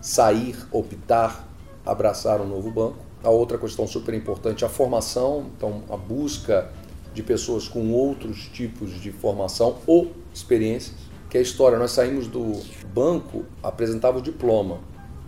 sair, 0.00 0.56
optar, 0.70 1.48
abraçar 1.84 2.40
um 2.40 2.46
novo 2.46 2.70
banco. 2.70 2.98
A 3.22 3.30
outra 3.30 3.56
questão 3.56 3.86
super 3.86 4.14
importante, 4.14 4.64
a 4.64 4.68
formação, 4.68 5.46
então 5.56 5.82
a 5.88 5.96
busca 5.96 6.70
de 7.14 7.22
pessoas 7.22 7.68
com 7.68 7.92
outros 7.92 8.48
tipos 8.48 9.00
de 9.00 9.12
formação 9.12 9.78
ou 9.86 10.12
experiências. 10.34 10.96
Que 11.30 11.38
é 11.38 11.40
a 11.40 11.42
história, 11.42 11.78
nós 11.78 11.92
saímos 11.92 12.26
do 12.26 12.60
banco, 12.92 13.44
apresentava 13.62 14.18
o 14.18 14.22
diploma. 14.22 14.80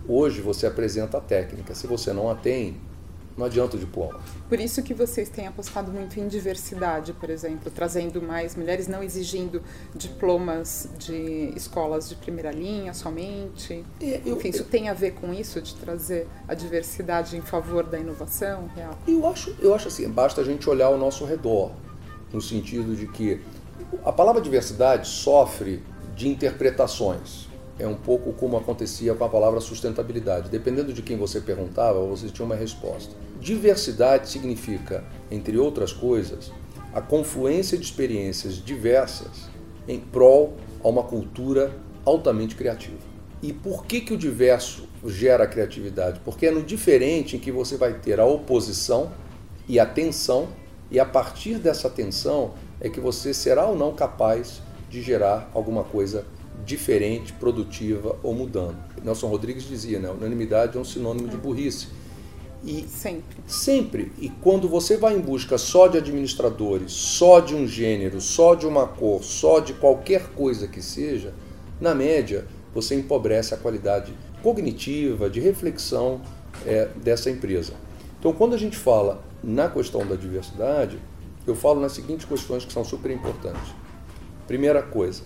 Hoje 0.07 0.39
você 0.41 0.67
apresenta 0.67 1.17
a 1.17 1.21
técnica. 1.21 1.73
Se 1.73 1.87
você 1.87 2.13
não 2.13 2.29
a 2.29 2.35
tem, 2.35 2.77
não 3.37 3.45
adianta 3.45 3.75
o 3.75 3.79
diploma. 3.79 4.19
Por 4.47 4.59
isso 4.59 4.81
que 4.81 4.93
vocês 4.93 5.27
têm 5.29 5.47
apostado 5.47 5.91
muito 5.91 6.19
em 6.19 6.27
diversidade, 6.27 7.13
por 7.13 7.29
exemplo, 7.29 7.69
trazendo 7.69 8.21
mais 8.21 8.55
mulheres, 8.55 8.87
não 8.87 9.03
exigindo 9.03 9.61
diplomas 9.93 10.87
de 10.97 11.51
escolas 11.55 12.07
de 12.07 12.15
primeira 12.15 12.51
linha 12.51 12.93
somente. 12.93 13.83
É, 14.01 14.21
eu- 14.25 14.37
Enfim, 14.37 14.49
isso 14.49 14.63
tem 14.65 14.87
a 14.89 14.93
ver 14.93 15.11
com 15.13 15.33
isso, 15.33 15.61
de 15.61 15.75
trazer 15.75 16.27
a 16.47 16.53
diversidade 16.53 17.35
em 17.35 17.41
favor 17.41 17.83
da 17.83 17.99
inovação 17.99 18.69
real? 18.75 18.97
Eu 19.07 19.27
acho, 19.27 19.55
eu 19.59 19.73
acho 19.75 19.87
assim, 19.87 20.07
basta 20.09 20.41
a 20.41 20.43
gente 20.43 20.69
olhar 20.69 20.87
ao 20.87 20.97
nosso 20.97 21.25
redor, 21.25 21.71
no 22.31 22.41
sentido 22.41 22.95
de 22.95 23.07
que 23.07 23.41
a 24.05 24.11
palavra 24.11 24.41
diversidade 24.41 25.07
sofre 25.07 25.83
de 26.15 26.29
interpretações. 26.29 27.47
É 27.77 27.85
um 27.85 27.95
pouco 27.95 28.31
como 28.33 28.55
acontecia 28.55 29.13
com 29.13 29.23
a 29.25 29.29
palavra 29.29 29.59
sustentabilidade. 29.59 30.49
Dependendo 30.49 30.93
de 30.93 31.01
quem 31.01 31.17
você 31.17 31.41
perguntava, 31.41 31.99
você 32.05 32.29
tinha 32.29 32.45
uma 32.45 32.55
resposta. 32.55 33.13
Diversidade 33.39 34.29
significa, 34.29 35.03
entre 35.29 35.57
outras 35.57 35.91
coisas, 35.91 36.51
a 36.93 37.01
confluência 37.01 37.77
de 37.77 37.83
experiências 37.83 38.53
diversas 38.55 39.49
em 39.87 39.99
prol 39.99 40.53
a 40.81 40.87
uma 40.87 41.03
cultura 41.03 41.75
altamente 42.05 42.55
criativa. 42.55 42.97
E 43.41 43.51
por 43.51 43.85
que, 43.85 44.01
que 44.01 44.13
o 44.13 44.17
diverso 44.17 44.87
gera 45.05 45.45
criatividade? 45.45 46.21
Porque 46.23 46.47
é 46.47 46.51
no 46.51 46.63
diferente 46.63 47.35
em 47.35 47.39
que 47.39 47.51
você 47.51 47.75
vai 47.75 47.93
ter 47.93 48.19
a 48.19 48.25
oposição 48.25 49.11
e 49.67 49.79
a 49.79 49.85
tensão, 49.85 50.47
e 50.89 50.99
a 50.99 51.05
partir 51.05 51.55
dessa 51.55 51.89
tensão 51.89 52.53
é 52.79 52.89
que 52.89 52.99
você 52.99 53.33
será 53.33 53.65
ou 53.65 53.75
não 53.75 53.93
capaz 53.93 54.61
de 54.89 55.01
gerar 55.01 55.49
alguma 55.53 55.83
coisa 55.83 56.25
diferente, 56.65 57.33
produtiva 57.33 58.17
ou 58.23 58.33
mudando. 58.33 58.77
Nelson 59.03 59.27
Rodrigues 59.27 59.63
dizia, 59.63 59.99
né, 59.99 60.09
unanimidade 60.09 60.77
é 60.77 60.79
um 60.79 60.85
sinônimo 60.85 61.27
de 61.27 61.37
burrice. 61.37 61.87
E 62.63 62.85
Sempre. 62.87 63.37
Sempre. 63.47 64.11
E 64.17 64.29
quando 64.29 64.67
você 64.67 64.97
vai 64.97 65.15
em 65.15 65.19
busca 65.19 65.57
só 65.57 65.87
de 65.87 65.97
administradores, 65.97 66.91
só 66.91 67.39
de 67.39 67.53
um 67.53 67.67
gênero, 67.67 68.19
só 68.19 68.55
de 68.55 68.65
uma 68.65 68.87
cor, 68.87 69.23
só 69.23 69.59
de 69.59 69.73
qualquer 69.73 70.29
coisa 70.29 70.67
que 70.67 70.81
seja, 70.81 71.33
na 71.79 71.93
média 71.93 72.47
você 72.73 72.95
empobrece 72.95 73.53
a 73.53 73.57
qualidade 73.57 74.13
cognitiva, 74.41 75.29
de 75.29 75.39
reflexão 75.39 76.21
é, 76.65 76.89
dessa 76.95 77.29
empresa. 77.29 77.73
Então, 78.19 78.33
quando 78.33 78.55
a 78.55 78.57
gente 78.57 78.75
fala 78.75 79.23
na 79.43 79.69
questão 79.69 80.05
da 80.05 80.15
diversidade, 80.15 80.97
eu 81.45 81.55
falo 81.55 81.79
nas 81.79 81.91
seguintes 81.91 82.25
questões 82.25 82.65
que 82.65 82.73
são 82.73 82.83
super 82.83 83.11
importantes. 83.11 83.73
Primeira 84.47 84.81
coisa, 84.81 85.21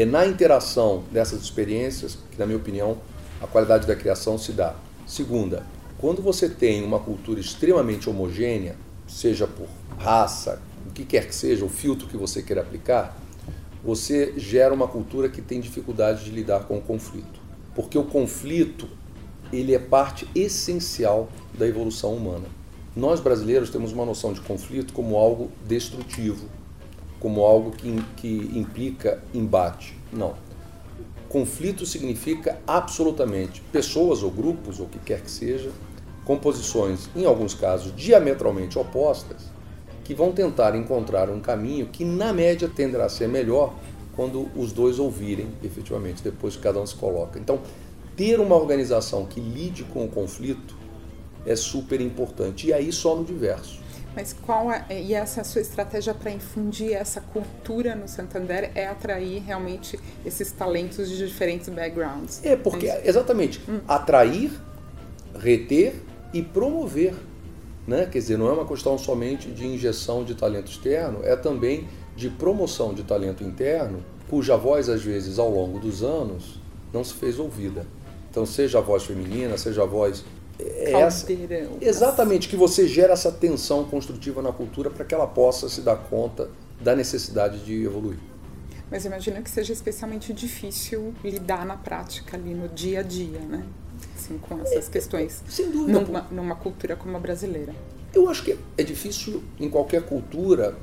é 0.00 0.04
na 0.04 0.24
interação 0.24 1.02
dessas 1.10 1.42
experiências 1.42 2.18
que, 2.30 2.38
na 2.38 2.46
minha 2.46 2.58
opinião, 2.58 2.98
a 3.40 3.48
qualidade 3.48 3.84
da 3.84 3.96
criação 3.96 4.38
se 4.38 4.52
dá. 4.52 4.76
Segunda, 5.04 5.66
quando 5.98 6.22
você 6.22 6.48
tem 6.48 6.84
uma 6.84 7.00
cultura 7.00 7.40
extremamente 7.40 8.08
homogênea, 8.08 8.76
seja 9.08 9.48
por 9.48 9.66
raça, 9.98 10.62
o 10.88 10.92
que 10.92 11.04
quer 11.04 11.26
que 11.26 11.34
seja, 11.34 11.64
o 11.64 11.68
filtro 11.68 12.06
que 12.06 12.16
você 12.16 12.42
queira 12.42 12.62
aplicar, 12.62 13.18
você 13.82 14.34
gera 14.36 14.72
uma 14.72 14.86
cultura 14.86 15.28
que 15.28 15.42
tem 15.42 15.60
dificuldade 15.60 16.24
de 16.24 16.30
lidar 16.30 16.60
com 16.60 16.78
o 16.78 16.80
conflito. 16.80 17.40
Porque 17.74 17.98
o 17.98 18.04
conflito, 18.04 18.88
ele 19.52 19.74
é 19.74 19.80
parte 19.80 20.28
essencial 20.32 21.28
da 21.58 21.66
evolução 21.66 22.14
humana. 22.14 22.46
Nós 22.94 23.18
brasileiros 23.18 23.70
temos 23.70 23.92
uma 23.92 24.04
noção 24.04 24.32
de 24.32 24.40
conflito 24.42 24.92
como 24.92 25.16
algo 25.16 25.50
destrutivo, 25.66 26.46
como 27.20 27.44
algo 27.44 27.70
que, 27.70 28.02
que 28.16 28.50
implica 28.54 29.22
embate. 29.34 29.98
Não. 30.12 30.34
Conflito 31.28 31.84
significa 31.84 32.58
absolutamente 32.66 33.60
pessoas 33.72 34.22
ou 34.22 34.30
grupos, 34.30 34.80
ou 34.80 34.86
o 34.86 34.88
que 34.88 34.98
quer 34.98 35.20
que 35.20 35.30
seja, 35.30 35.70
com 36.24 36.36
posições, 36.38 37.10
em 37.14 37.26
alguns 37.26 37.54
casos, 37.54 37.94
diametralmente 37.94 38.78
opostas, 38.78 39.50
que 40.04 40.14
vão 40.14 40.32
tentar 40.32 40.74
encontrar 40.74 41.28
um 41.28 41.40
caminho 41.40 41.86
que, 41.86 42.04
na 42.04 42.32
média, 42.32 42.68
tenderá 42.68 43.04
a 43.04 43.08
ser 43.10 43.28
melhor 43.28 43.74
quando 44.16 44.50
os 44.56 44.72
dois 44.72 44.98
ouvirem, 44.98 45.48
efetivamente, 45.62 46.22
depois 46.22 46.56
que 46.56 46.62
cada 46.62 46.80
um 46.80 46.86
se 46.86 46.94
coloca. 46.94 47.38
Então, 47.38 47.60
ter 48.16 48.40
uma 48.40 48.56
organização 48.56 49.26
que 49.26 49.38
lide 49.38 49.84
com 49.84 50.04
o 50.04 50.08
conflito 50.08 50.76
é 51.46 51.54
super 51.54 52.00
importante. 52.00 52.66
E 52.66 52.72
aí 52.72 52.90
só 52.90 53.14
no 53.14 53.24
diverso. 53.24 53.77
Mas 54.18 54.32
qual 54.32 54.72
é, 54.72 54.84
e 55.00 55.14
essa 55.14 55.44
sua 55.44 55.60
estratégia 55.60 56.12
para 56.12 56.32
infundir 56.32 56.92
essa 56.92 57.20
cultura 57.20 57.94
no 57.94 58.08
Santander 58.08 58.72
é 58.74 58.88
atrair 58.88 59.40
realmente 59.46 59.96
esses 60.26 60.50
talentos 60.50 61.08
de 61.08 61.24
diferentes 61.24 61.68
backgrounds? 61.68 62.44
É, 62.44 62.56
porque, 62.56 62.88
exatamente, 63.04 63.62
atrair, 63.86 64.50
reter 65.38 66.02
e 66.34 66.42
promover. 66.42 67.14
Né? 67.86 68.08
Quer 68.10 68.18
dizer, 68.18 68.36
não 68.36 68.48
é 68.48 68.52
uma 68.54 68.66
questão 68.66 68.98
somente 68.98 69.52
de 69.52 69.64
injeção 69.64 70.24
de 70.24 70.34
talento 70.34 70.68
externo, 70.68 71.20
é 71.22 71.36
também 71.36 71.86
de 72.16 72.28
promoção 72.28 72.92
de 72.92 73.04
talento 73.04 73.44
interno, 73.44 74.04
cuja 74.28 74.56
voz, 74.56 74.88
às 74.88 75.00
vezes, 75.00 75.38
ao 75.38 75.48
longo 75.48 75.78
dos 75.78 76.02
anos, 76.02 76.60
não 76.92 77.04
se 77.04 77.14
fez 77.14 77.38
ouvida. 77.38 77.86
Então, 78.28 78.44
seja 78.44 78.78
a 78.78 78.80
voz 78.80 79.04
feminina, 79.04 79.56
seja 79.56 79.84
a 79.84 79.86
voz. 79.86 80.24
É 80.58 80.92
essa, 80.92 81.26
exatamente, 81.80 82.48
que 82.48 82.56
você 82.56 82.88
gera 82.88 83.12
essa 83.12 83.30
tensão 83.30 83.84
construtiva 83.84 84.42
na 84.42 84.52
cultura 84.52 84.90
para 84.90 85.04
que 85.04 85.14
ela 85.14 85.26
possa 85.26 85.68
se 85.68 85.82
dar 85.82 85.96
conta 85.96 86.50
da 86.80 86.96
necessidade 86.96 87.64
de 87.64 87.84
evoluir. 87.84 88.18
Mas 88.90 89.04
imagino 89.04 89.42
que 89.42 89.50
seja 89.50 89.72
especialmente 89.72 90.32
difícil 90.32 91.14
lidar 91.22 91.64
na 91.66 91.76
prática 91.76 92.36
ali 92.36 92.54
no 92.54 92.68
dia 92.68 93.00
a 93.00 93.02
dia, 93.02 93.38
né? 93.40 93.64
Assim, 94.16 94.38
com 94.38 94.60
essas 94.60 94.88
é, 94.88 94.90
questões. 94.90 95.42
Sem 95.48 95.70
dúvida. 95.70 96.00
Numa, 96.00 96.20
numa 96.30 96.54
cultura 96.56 96.96
como 96.96 97.16
a 97.16 97.20
brasileira. 97.20 97.74
Eu 98.14 98.28
acho 98.28 98.42
que 98.42 98.58
é 98.76 98.82
difícil 98.82 99.42
em 99.60 99.68
qualquer 99.68 100.02
cultura. 100.02 100.74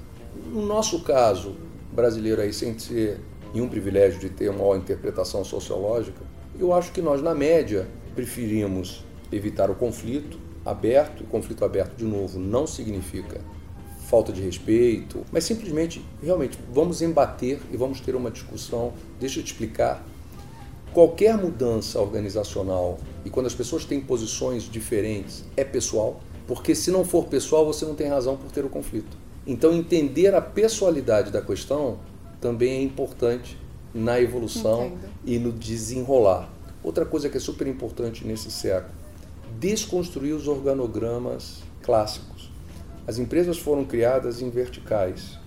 No 0.51 0.65
nosso 0.65 1.03
caso, 1.03 1.55
brasileiro 1.91 2.41
aí, 2.41 2.53
sem 2.53 2.77
ser 2.77 3.19
nenhum 3.53 3.67
privilégio 3.67 4.19
de 4.19 4.29
ter 4.29 4.49
uma 4.49 4.77
interpretação 4.77 5.43
sociológica, 5.43 6.21
eu 6.59 6.73
acho 6.73 6.91
que 6.91 7.01
nós, 7.01 7.21
na 7.21 7.33
média, 7.33 7.87
preferimos 8.13 9.03
evitar 9.35 9.69
o 9.69 9.75
conflito 9.75 10.39
aberto. 10.65 11.23
E 11.23 11.25
conflito 11.25 11.63
aberto, 11.65 11.95
de 11.95 12.05
novo, 12.05 12.39
não 12.39 12.65
significa 12.65 13.41
falta 14.05 14.31
de 14.31 14.41
respeito, 14.41 15.25
mas 15.31 15.43
simplesmente, 15.43 16.03
realmente, 16.21 16.59
vamos 16.71 17.01
embater 17.01 17.59
e 17.71 17.77
vamos 17.77 17.99
ter 17.99 18.15
uma 18.15 18.29
discussão. 18.31 18.93
Deixa 19.19 19.39
eu 19.39 19.43
te 19.43 19.51
explicar. 19.51 20.05
Qualquer 20.93 21.35
mudança 21.37 21.99
organizacional 21.99 22.97
e 23.25 23.29
quando 23.29 23.47
as 23.47 23.55
pessoas 23.55 23.83
têm 23.83 23.99
posições 23.99 24.63
diferentes 24.63 25.43
é 25.57 25.63
pessoal, 25.63 26.21
porque 26.47 26.73
se 26.73 26.89
não 26.89 27.03
for 27.03 27.25
pessoal, 27.25 27.65
você 27.65 27.83
não 27.83 27.95
tem 27.95 28.07
razão 28.07 28.37
por 28.37 28.49
ter 28.51 28.63
o 28.63 28.69
conflito. 28.69 29.17
Então, 29.45 29.73
entender 29.73 30.33
a 30.33 30.41
pessoalidade 30.41 31.31
da 31.31 31.41
questão 31.41 31.99
também 32.39 32.77
é 32.77 32.81
importante 32.81 33.57
na 33.93 34.19
evolução 34.21 34.87
Entendo. 34.87 35.09
e 35.25 35.39
no 35.39 35.51
desenrolar. 35.51 36.49
Outra 36.83 37.05
coisa 37.05 37.29
que 37.29 37.37
é 37.37 37.39
super 37.39 37.67
importante 37.67 38.25
nesse 38.25 38.51
século, 38.51 38.93
desconstruir 39.59 40.33
os 40.33 40.47
organogramas 40.47 41.63
clássicos. 41.81 42.51
As 43.07 43.17
empresas 43.19 43.57
foram 43.57 43.85
criadas 43.85 44.41
em 44.41 44.49
verticais. 44.49 45.37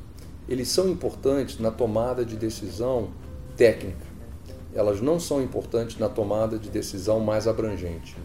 Eles 0.49 0.69
são 0.69 0.89
importantes 0.89 1.59
na 1.59 1.71
tomada 1.71 2.25
de 2.25 2.37
decisão 2.37 3.11
técnica. 3.57 4.07
Elas 4.75 5.01
não 5.01 5.19
são 5.19 5.43
importantes 5.43 5.99
na 5.99 6.09
tomada 6.09 6.59
de 6.59 6.71
decisão 6.71 7.21
mais 7.21 7.49
abrangente. 7.49 8.17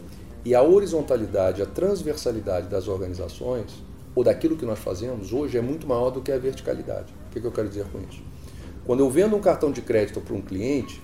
E 0.44 0.54
a 0.54 0.62
horizontalidade, 0.62 1.62
a 1.62 1.66
transversalidade 1.66 2.68
das 2.68 2.86
organizações, 2.86 3.82
ou 4.14 4.22
daquilo 4.22 4.56
que 4.56 4.64
nós 4.64 4.78
fazemos, 4.78 5.32
hoje 5.32 5.58
é 5.58 5.60
muito 5.60 5.86
maior 5.86 6.10
do 6.10 6.20
que 6.20 6.30
a 6.30 6.38
verticalidade. 6.38 7.12
O 7.28 7.32
que, 7.32 7.44
eu 7.44 7.50
quero 7.50 7.68
dizer 7.68 7.86
com 7.86 7.98
isso? 7.98 8.22
Quando 8.86 9.00
eu 9.00 9.10
vendo 9.10 9.34
um 9.34 9.40
cartão 9.40 9.72
de 9.72 9.80
crédito 9.80 10.20
para 10.20 10.34
um 10.34 10.40
cliente, 10.40 11.02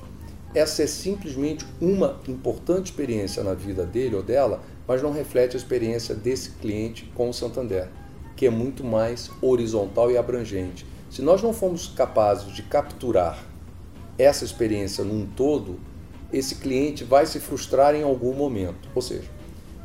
essa 0.54 0.82
é 0.82 0.86
simplesmente 0.86 1.64
uma 1.80 2.20
importante 2.26 2.86
experiência 2.86 3.42
na 3.44 3.54
vida 3.54 3.84
dele 3.84 4.16
ou 4.16 4.22
dela, 4.22 4.60
mas 4.86 5.02
não 5.02 5.12
reflete 5.12 5.56
a 5.56 5.58
experiência 5.58 6.14
desse 6.14 6.50
cliente 6.52 7.10
com 7.14 7.30
o 7.30 7.34
Santander 7.34 7.88
que 8.40 8.46
é 8.46 8.50
muito 8.50 8.82
mais 8.82 9.30
horizontal 9.42 10.10
e 10.10 10.16
abrangente. 10.16 10.86
Se 11.10 11.20
nós 11.20 11.42
não 11.42 11.52
formos 11.52 11.88
capazes 11.88 12.50
de 12.54 12.62
capturar 12.62 13.44
essa 14.16 14.46
experiência 14.46 15.04
num 15.04 15.26
todo, 15.26 15.78
esse 16.32 16.54
cliente 16.54 17.04
vai 17.04 17.26
se 17.26 17.38
frustrar 17.38 17.94
em 17.94 18.02
algum 18.02 18.32
momento. 18.32 18.88
Ou 18.94 19.02
seja, 19.02 19.28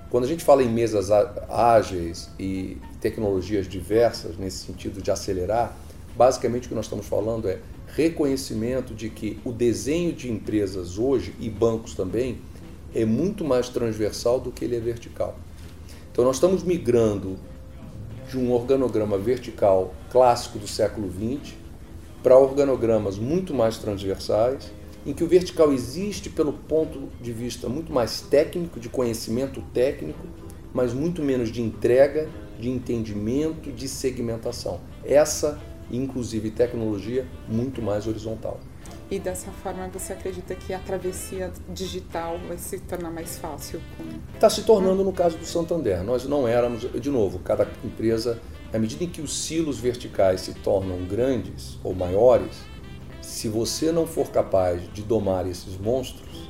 quando 0.10 0.24
a 0.24 0.28
gente 0.28 0.42
fala 0.42 0.64
em 0.64 0.70
mesas 0.70 1.12
ágeis 1.12 2.30
e 2.40 2.78
tecnologias 3.02 3.68
diversas, 3.68 4.38
nesse 4.38 4.66
sentido 4.66 5.02
de 5.02 5.12
acelerar, 5.12 5.76
basicamente 6.16 6.68
o 6.68 6.70
que 6.70 6.76
nós 6.76 6.86
estamos 6.86 7.06
falando 7.06 7.50
é 7.50 7.60
reconhecimento 7.96 8.94
de 8.94 9.10
que 9.10 9.40
o 9.46 9.52
desenho 9.52 10.12
de 10.12 10.30
empresas 10.30 10.98
hoje, 10.98 11.34
e 11.40 11.50
bancos 11.50 11.96
também, 11.96 12.40
é 12.94 13.06
muito 13.06 13.44
mais 13.46 13.70
transversal 13.70 14.40
do 14.40 14.52
que 14.52 14.66
ele 14.66 14.76
é 14.76 14.80
vertical. 14.80 15.40
Então 16.12 16.26
nós 16.26 16.36
estamos 16.36 16.64
migrando 16.64 17.38
de 18.30 18.38
um 18.38 18.52
organograma 18.52 19.18
vertical 19.18 19.94
clássico 20.12 20.60
do 20.60 20.68
século 20.68 21.10
XX 21.10 21.54
para 22.22 22.38
organogramas 22.38 23.18
muito 23.18 23.54
mais 23.54 23.78
transversais, 23.78 24.72
em 25.06 25.14
que 25.14 25.24
o 25.24 25.28
vertical 25.28 25.72
existe 25.72 26.30
pelo 26.30 26.52
ponto 26.52 27.10
de 27.22 27.32
vista 27.32 27.70
muito 27.70 27.94
mais 27.94 28.22
técnico, 28.22 28.80
de 28.80 28.90
conhecimento 28.90 29.62
técnico, 29.74 30.26
mas 30.74 30.94
muito 30.94 31.22
menos 31.22 31.52
de 31.52 31.62
entrega, 31.62 32.28
de 32.60 32.70
entendimento, 32.70 33.72
de 33.72 33.88
segmentação. 33.88 34.80
Essa, 35.06 35.62
inclusive, 35.92 36.52
tecnologia 36.52 37.26
muito 37.48 37.82
mais 37.82 38.08
horizontal. 38.08 38.60
E 39.10 39.20
dessa 39.20 39.52
forma 39.52 39.88
você 39.88 40.14
acredita 40.14 40.56
que 40.56 40.74
a 40.74 40.80
travessia 40.80 41.52
digital 41.70 42.40
vai 42.48 42.58
se 42.58 42.80
tornar 42.80 43.12
mais 43.12 43.38
fácil? 43.38 43.80
Está 44.34 44.50
se 44.50 44.64
tornando 44.64 45.04
no 45.04 45.14
caso 45.14 45.38
do 45.38 45.46
Santander. 45.46 46.04
Nós 46.04 46.26
não 46.26 46.48
éramos, 46.48 46.82
de 46.82 47.10
novo, 47.12 47.38
cada 47.40 47.68
empresa, 47.84 48.40
à 48.74 48.80
medida 48.80 49.04
em 49.04 49.10
que 49.10 49.22
os 49.22 49.46
silos 49.46 49.78
verticais 49.78 50.42
se 50.42 50.56
tornam 50.56 51.04
grandes 51.06 51.78
ou 51.84 51.94
maiores, 51.94 52.56
se 53.22 53.48
você 53.48 53.92
não 53.92 54.08
for 54.08 54.32
capaz 54.32 54.82
de 54.92 55.04
domar 55.04 55.48
esses 55.48 55.78
monstros, 55.78 56.50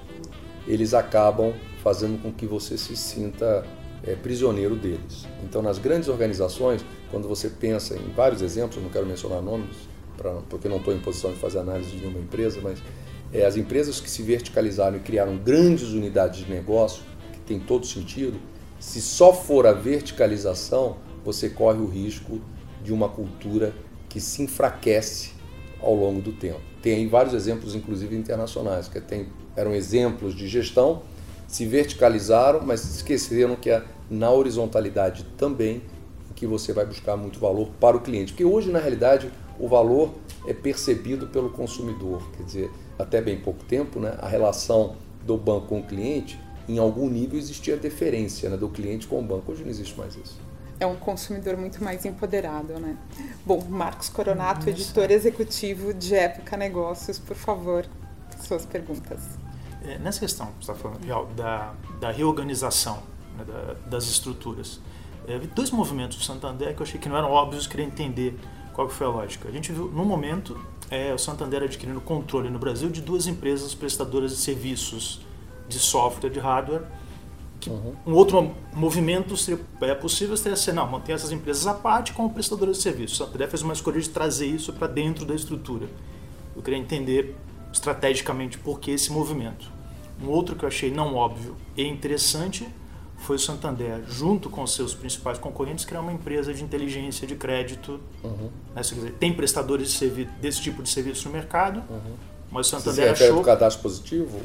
eles 0.66 0.94
acabam 0.94 1.54
fazendo 1.84 2.22
com 2.22 2.32
que 2.32 2.46
você 2.46 2.78
se 2.78 2.96
sinta 2.96 3.66
é, 4.06 4.16
prisioneiro 4.16 4.76
deles. 4.76 5.26
Então, 5.44 5.62
nas 5.62 5.78
grandes 5.78 6.10
organizações, 6.10 6.86
quando 7.10 7.28
você 7.28 7.50
pensa 7.50 7.96
em 7.96 8.12
vários 8.14 8.42
exemplos, 8.42 8.82
não 8.82 8.90
quero 8.90 9.06
mencionar 9.06 9.42
nomes, 9.42 9.76
pra, 10.18 10.32
porque 10.50 10.70
não 10.70 10.78
estou 10.78 10.94
em 10.94 11.00
posição 11.00 11.32
de 11.32 11.38
fazer 11.38 11.60
análise 11.60 11.92
de 11.92 11.98
nenhuma 11.98 12.20
empresa, 12.20 12.60
mas 12.62 12.80
é, 13.34 13.46
as 13.46 13.58
empresas 13.58 14.00
que 14.00 14.10
se 14.10 14.22
verticalizaram 14.22 14.98
e 14.98 15.00
criaram 15.00 15.38
grandes 15.38 15.90
unidades 15.90 16.46
de 16.46 16.52
negócio, 16.52 17.04
que 17.34 17.40
tem 17.40 17.60
todo 17.60 17.86
sentido, 17.86 18.40
se 18.80 19.02
só 19.02 19.34
for 19.34 19.66
a 19.66 19.74
verticalização, 19.74 20.98
você 21.24 21.50
corre 21.50 21.80
o 21.80 21.88
risco 21.88 22.40
de 22.84 22.94
uma 22.94 23.10
cultura 23.10 23.74
que 24.08 24.20
se 24.20 24.44
enfraquece 24.44 25.32
ao 25.82 25.96
longo 25.96 26.22
do 26.22 26.32
tempo. 26.32 26.62
Tem 26.82 27.08
vários 27.08 27.34
exemplos, 27.34 27.74
inclusive 27.74 28.16
internacionais, 28.16 28.88
que 28.88 29.02
tem, 29.02 29.28
eram 29.56 29.74
exemplos 29.74 30.36
de 30.36 30.48
gestão, 30.48 31.02
se 31.56 31.66
verticalizaram, 31.66 32.60
mas 32.66 32.84
esqueceram 32.84 33.56
que 33.56 33.70
é 33.70 33.82
na 34.10 34.30
horizontalidade 34.30 35.24
também 35.38 35.82
que 36.36 36.46
você 36.46 36.74
vai 36.74 36.86
buscar 36.86 37.16
muito 37.16 37.40
valor 37.40 37.70
para 37.80 37.96
o 37.96 38.02
cliente. 38.02 38.34
Porque 38.34 38.44
hoje, 38.44 38.70
na 38.70 38.78
realidade, 38.78 39.32
o 39.58 39.66
valor 39.66 40.14
é 40.46 40.54
percebido 40.54 41.28
pelo 41.28 41.50
consumidor. 41.50 42.22
Quer 42.36 42.44
dizer, 42.44 42.72
até 43.00 43.22
bem 43.22 43.40
pouco 43.40 43.64
tempo, 43.64 44.02
né, 44.02 44.18
a 44.20 44.28
relação 44.28 44.98
do 45.26 45.38
banco 45.38 45.68
com 45.68 45.80
o 45.80 45.84
cliente, 45.84 46.38
em 46.68 46.78
algum 46.78 47.10
nível 47.10 47.40
existia 47.40 47.78
deferência 47.78 48.50
né, 48.50 48.58
do 48.58 48.68
cliente 48.68 49.08
com 49.08 49.18
o 49.18 49.24
banco. 49.24 49.54
Hoje 49.54 49.64
não 49.64 49.70
existe 49.70 49.98
mais 49.98 50.14
isso. 50.14 50.38
É 50.78 50.86
um 50.86 50.98
consumidor 50.98 51.56
muito 51.56 51.82
mais 51.82 52.04
empoderado, 52.04 52.74
né? 52.82 52.98
Bom, 53.46 53.64
Marcos 53.70 54.10
Coronato, 54.10 54.60
Nossa. 54.60 54.72
editor 54.72 55.10
executivo 55.10 55.94
de 55.94 56.16
Época 56.16 56.58
Negócios, 56.58 57.18
por 57.18 57.38
favor, 57.38 57.86
suas 58.46 58.66
perguntas. 58.66 59.45
É, 59.88 59.98
nessa 60.00 60.20
questão 60.20 60.48
que 60.48 60.66
você 60.66 60.72
está 60.72 60.76
falando, 60.76 61.36
da, 61.36 61.74
da 62.00 62.12
reorganização 62.12 63.04
né, 63.38 63.44
da, 63.44 63.74
das 63.90 64.06
estruturas, 64.06 64.80
é, 65.28 65.40
dois 65.40 65.72
movimentos 65.72 66.18
do 66.18 66.24
Santander 66.24 66.76
que 66.76 66.82
eu 66.82 66.86
achei 66.86 67.00
que 67.00 67.10
não 67.10 67.18
eram 67.18 67.32
óbvios, 67.32 67.68
queria 67.68 67.86
entender 67.86 68.38
qual 68.74 68.90
foi 68.90 69.08
a 69.08 69.10
lógica? 69.10 69.48
A 69.48 69.52
gente 69.52 69.72
viu, 69.72 69.86
no 69.86 70.04
momento, 70.04 70.60
é, 70.90 71.14
o 71.14 71.18
Santander 71.18 71.64
adquirindo 71.64 72.02
controle 72.02 72.50
no 72.50 72.60
Brasil 72.60 72.90
de 72.90 73.02
duas 73.02 73.26
empresas 73.26 73.74
prestadoras 73.74 74.32
de 74.32 74.38
serviços 74.38 75.22
de 75.68 75.80
software, 75.80 76.30
de 76.30 76.40
hardware. 76.40 76.84
Uhum. 77.68 77.96
Um 78.06 78.14
outro 78.14 78.54
movimento 78.74 79.36
seria, 79.38 79.60
é 79.82 79.96
possível 79.96 80.36
seria 80.36 80.56
ser, 80.56 80.74
não, 80.74 80.86
manter 80.86 81.14
essas 81.14 81.32
empresas 81.32 81.66
à 81.66 81.74
parte 81.74 82.14
como 82.14 82.30
prestadoras 82.30 82.78
de 82.78 82.84
serviços. 82.84 83.20
O 83.20 83.26
Santander 83.26 83.50
fez 83.50 83.62
uma 83.62 83.74
escolha 83.74 84.00
de 84.00 84.10
trazer 84.10 84.48
isso 84.48 84.74
para 84.74 84.88
dentro 84.88 85.26
da 85.26 85.34
estrutura. 85.34 85.88
Eu 86.56 86.62
queria 86.62 86.80
entender 86.80 87.36
estrategicamente 87.72 88.58
por 88.58 88.80
que 88.80 88.92
esse 88.92 89.12
movimento. 89.12 89.75
Um 90.22 90.30
outro 90.30 90.56
que 90.56 90.64
eu 90.64 90.68
achei 90.68 90.92
não 90.92 91.16
óbvio 91.16 91.56
e 91.76 91.86
interessante 91.86 92.68
foi 93.18 93.38
o 93.38 93.40
Santander, 93.40 94.04
junto 94.08 94.50
com 94.50 94.66
seus 94.68 94.94
principais 94.94 95.38
concorrentes, 95.38 95.84
criar 95.86 96.02
uma 96.02 96.14
empresa 96.14 96.54
de 96.54 96.64
inteligência 96.64 97.26
de 97.28 97.36
crédito. 97.36 98.00
Uhum. 98.24 98.50
Né? 98.74 98.82
Dizer, 98.82 99.14
tem 99.14 99.34
prestadores 99.34 99.92
de 100.00 100.26
desse 100.40 100.62
tipo 100.62 100.84
de 100.84 100.90
serviço 100.90 101.28
no 101.28 101.34
mercado, 101.34 101.82
uhum. 101.90 102.14
mas 102.52 102.68
o 102.68 102.70
Santander 102.70 103.16
Você 103.16 103.26
achou... 103.26 103.42
cadastro 103.42 103.82
positivo? 103.82 104.40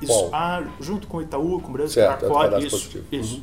Isso, 0.00 0.28
ah, 0.32 0.62
junto 0.80 1.06
com 1.06 1.18
o 1.18 1.22
Itaú, 1.22 1.60
com 1.60 1.70
o 1.70 1.72
Brasil, 1.72 1.94
certo, 1.94 2.26
com 2.26 2.38
a 2.38 2.48
Cor, 2.50 2.62
isso, 2.62 2.70
positivo. 2.70 3.04
isso. 3.10 3.36
Uhum. 3.36 3.42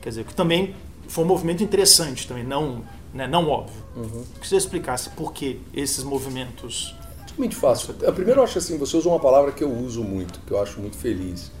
Quer 0.00 0.08
dizer, 0.08 0.24
que 0.24 0.34
também 0.34 0.74
foi 1.06 1.24
um 1.24 1.28
movimento 1.28 1.62
interessante, 1.62 2.26
também 2.26 2.42
não, 2.42 2.82
né, 3.14 3.26
não 3.26 3.48
óbvio. 3.48 3.82
Uhum. 3.94 4.24
Que 4.40 4.48
você 4.48 4.56
explicasse 4.56 5.10
por 5.10 5.32
que 5.32 5.60
esses 5.74 6.02
movimentos... 6.02 6.94
Muito 7.38 7.54
fácil. 7.54 7.92
Primeiro, 8.14 8.40
eu 8.40 8.44
acho 8.44 8.56
assim, 8.56 8.78
você 8.78 8.96
usa 8.96 9.08
uma 9.08 9.20
palavra 9.20 9.52
que 9.52 9.62
eu 9.62 9.70
uso 9.70 10.02
muito, 10.02 10.40
que 10.46 10.52
eu 10.52 10.60
acho 10.60 10.80
muito 10.80 10.96
feliz. 10.96 11.52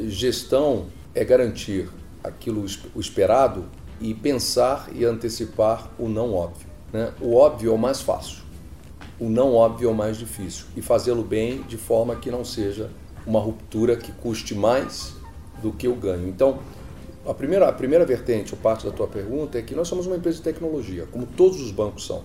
Gestão 0.00 0.86
é 1.14 1.24
garantir 1.24 1.88
aquilo 2.24 2.64
o 2.94 3.00
esperado 3.00 3.66
e 4.00 4.14
pensar 4.14 4.88
e 4.92 5.04
antecipar 5.04 5.90
o 5.96 6.08
não 6.08 6.34
óbvio. 6.34 6.66
Né? 6.92 7.12
O 7.20 7.36
óbvio 7.36 7.70
é 7.70 7.74
o 7.74 7.78
mais 7.78 8.00
fácil. 8.00 8.42
o 9.20 9.28
não 9.28 9.54
óbvio 9.54 9.88
é 9.88 9.92
o 9.92 9.94
mais 9.94 10.18
difícil 10.18 10.66
e 10.76 10.82
fazê-lo 10.82 11.22
bem 11.22 11.62
de 11.62 11.76
forma 11.76 12.16
que 12.16 12.28
não 12.28 12.44
seja 12.44 12.90
uma 13.24 13.38
ruptura 13.38 13.96
que 13.96 14.10
custe 14.10 14.54
mais 14.54 15.14
do 15.62 15.70
que 15.70 15.86
o 15.86 15.94
ganho. 15.94 16.28
Então, 16.28 16.58
a 17.24 17.32
primeira, 17.32 17.68
a 17.68 17.72
primeira 17.72 18.04
vertente, 18.04 18.52
ou 18.52 18.60
parte 18.60 18.84
da 18.84 18.90
tua 18.90 19.06
pergunta, 19.06 19.56
é 19.56 19.62
que 19.62 19.76
nós 19.76 19.86
somos 19.86 20.06
uma 20.06 20.16
empresa 20.16 20.38
de 20.38 20.42
tecnologia, 20.42 21.06
como 21.12 21.24
todos 21.24 21.60
os 21.60 21.70
bancos 21.70 22.04
são. 22.06 22.24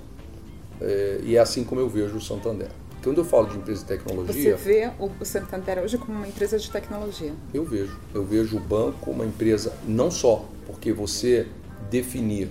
É, 0.81 1.19
e 1.23 1.36
é 1.36 1.39
assim 1.39 1.63
como 1.63 1.79
eu 1.79 1.88
vejo 1.88 2.17
o 2.17 2.21
Santander. 2.21 2.69
Quando 3.08 3.20
eu 3.20 3.24
falo 3.24 3.48
de 3.48 3.56
empresa 3.56 3.80
de 3.80 3.88
tecnologia. 3.88 4.58
Você 4.58 4.63
vê 4.65 4.91
o 5.00 5.24
Santander 5.24 5.80
hoje 5.80 5.98
como 5.98 6.17
uma 6.17 6.28
empresa 6.28 6.60
de 6.60 6.70
tecnologia? 6.70 7.34
Eu 7.54 7.63
vejo. 7.63 7.98
Eu 8.13 8.22
vejo 8.26 8.58
o 8.58 8.60
banco 8.60 8.98
como 9.00 9.24
uma 9.24 9.26
empresa, 9.26 9.72
não 9.88 10.12
só 10.12 10.43
porque 10.65 10.91
você 10.91 11.48
definir 11.89 12.50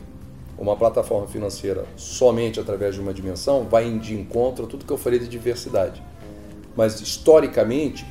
uma 0.57 0.75
plataforma 0.75 1.27
financeira 1.27 1.85
somente 1.95 2.59
através 2.59 2.95
de 2.95 3.03
uma 3.03 3.13
dimensão 3.13 3.65
vai 3.65 3.99
de 3.99 4.19
encontro 4.19 4.65
a 4.65 4.67
tudo 4.67 4.87
que 4.87 4.91
eu 4.91 4.97
falei 4.97 5.19
de 5.19 5.29
diversidade. 5.29 6.03
Mas 6.75 7.03
historicamente, 7.03 8.07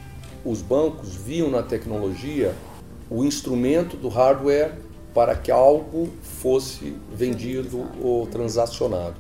os 0.46 0.62
bancos 0.62 1.16
viam 1.16 1.50
na 1.50 1.64
tecnologia 1.64 2.54
o 3.10 3.26
instrumento 3.26 3.98
do 3.98 4.08
hardware 4.08 4.76
para 5.16 5.34
que 5.34 5.50
algo 5.50 6.10
fosse 6.22 6.96
vendido 7.12 7.88
ou 8.04 8.28
transacionado. 8.28 9.16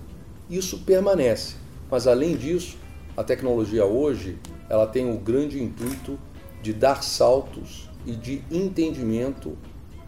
Isso 0.47 0.77
permanece, 0.85 1.55
mas 1.89 2.05
além 2.05 2.35
disso, 2.35 2.84
a 3.15 3.23
tecnologia 3.23 3.85
hoje 3.85 4.37
ela 4.69 4.85
tem 4.85 5.09
o 5.09 5.17
grande 5.17 5.61
intuito 5.61 6.19
de 6.61 6.73
dar 6.73 7.03
saltos 7.03 7.89
e 8.05 8.11
de 8.11 8.43
entendimento 8.51 9.57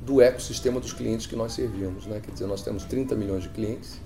do 0.02 0.22
ecossistema 0.22 0.80
dos 0.80 0.94
clientes 0.94 1.26
que 1.26 1.36
nós 1.36 1.54
servimos. 1.54 2.06
Né? 2.06 2.20
Quer 2.24 2.32
dizer, 2.32 2.48
nós 2.48 2.62
temos 2.62 2.84
30 2.86 3.16
milhões 3.16 3.44
de 3.44 3.50
clientes 3.50 4.00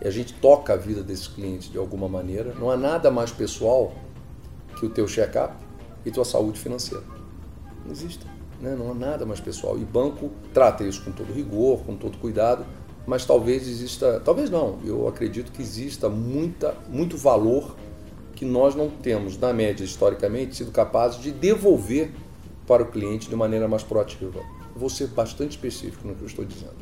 e 0.00 0.06
a 0.06 0.10
gente 0.10 0.32
toca 0.34 0.72
a 0.72 0.76
vida 0.76 1.02
desses 1.02 1.28
clientes 1.28 1.70
de 1.70 1.78
alguma 1.78 2.08
maneira. 2.08 2.54
Não 2.58 2.70
há 2.70 2.76
nada 2.76 3.10
mais 3.10 3.30
pessoal 3.30 3.92
que 4.78 4.86
o 4.86 4.90
teu 4.90 5.06
check-up 5.06 5.54
e 6.04 6.10
tua 6.10 6.24
saúde 6.24 6.58
financeira. 6.58 7.04
Não 7.84 7.92
existe. 7.92 8.26
Né? 8.60 8.74
Não 8.76 8.90
há 8.90 8.94
nada 8.94 9.26
mais 9.26 9.40
pessoal. 9.40 9.78
E 9.78 9.84
banco 9.84 10.30
trata 10.54 10.84
isso 10.84 11.04
com 11.04 11.12
todo 11.12 11.32
rigor, 11.32 11.80
com 11.80 11.96
todo 11.96 12.18
cuidado, 12.18 12.64
mas 13.06 13.24
talvez 13.24 13.66
exista, 13.66 14.20
talvez 14.24 14.50
não, 14.50 14.78
eu 14.84 15.08
acredito 15.08 15.50
que 15.52 15.62
exista 15.62 16.08
muita, 16.08 16.76
muito 16.88 17.16
valor 17.16 17.74
que 18.40 18.44
nós 18.46 18.74
não 18.74 18.88
temos, 18.88 19.36
na 19.36 19.52
média, 19.52 19.84
historicamente, 19.84 20.56
sido 20.56 20.72
capazes 20.72 21.20
de 21.20 21.30
devolver 21.30 22.10
para 22.66 22.82
o 22.82 22.86
cliente 22.86 23.28
de 23.28 23.36
maneira 23.36 23.68
mais 23.68 23.82
proativa. 23.82 24.40
Vou 24.74 24.88
ser 24.88 25.08
bastante 25.08 25.50
específico 25.50 26.08
no 26.08 26.14
que 26.14 26.22
eu 26.22 26.26
estou 26.26 26.42
dizendo. 26.42 26.72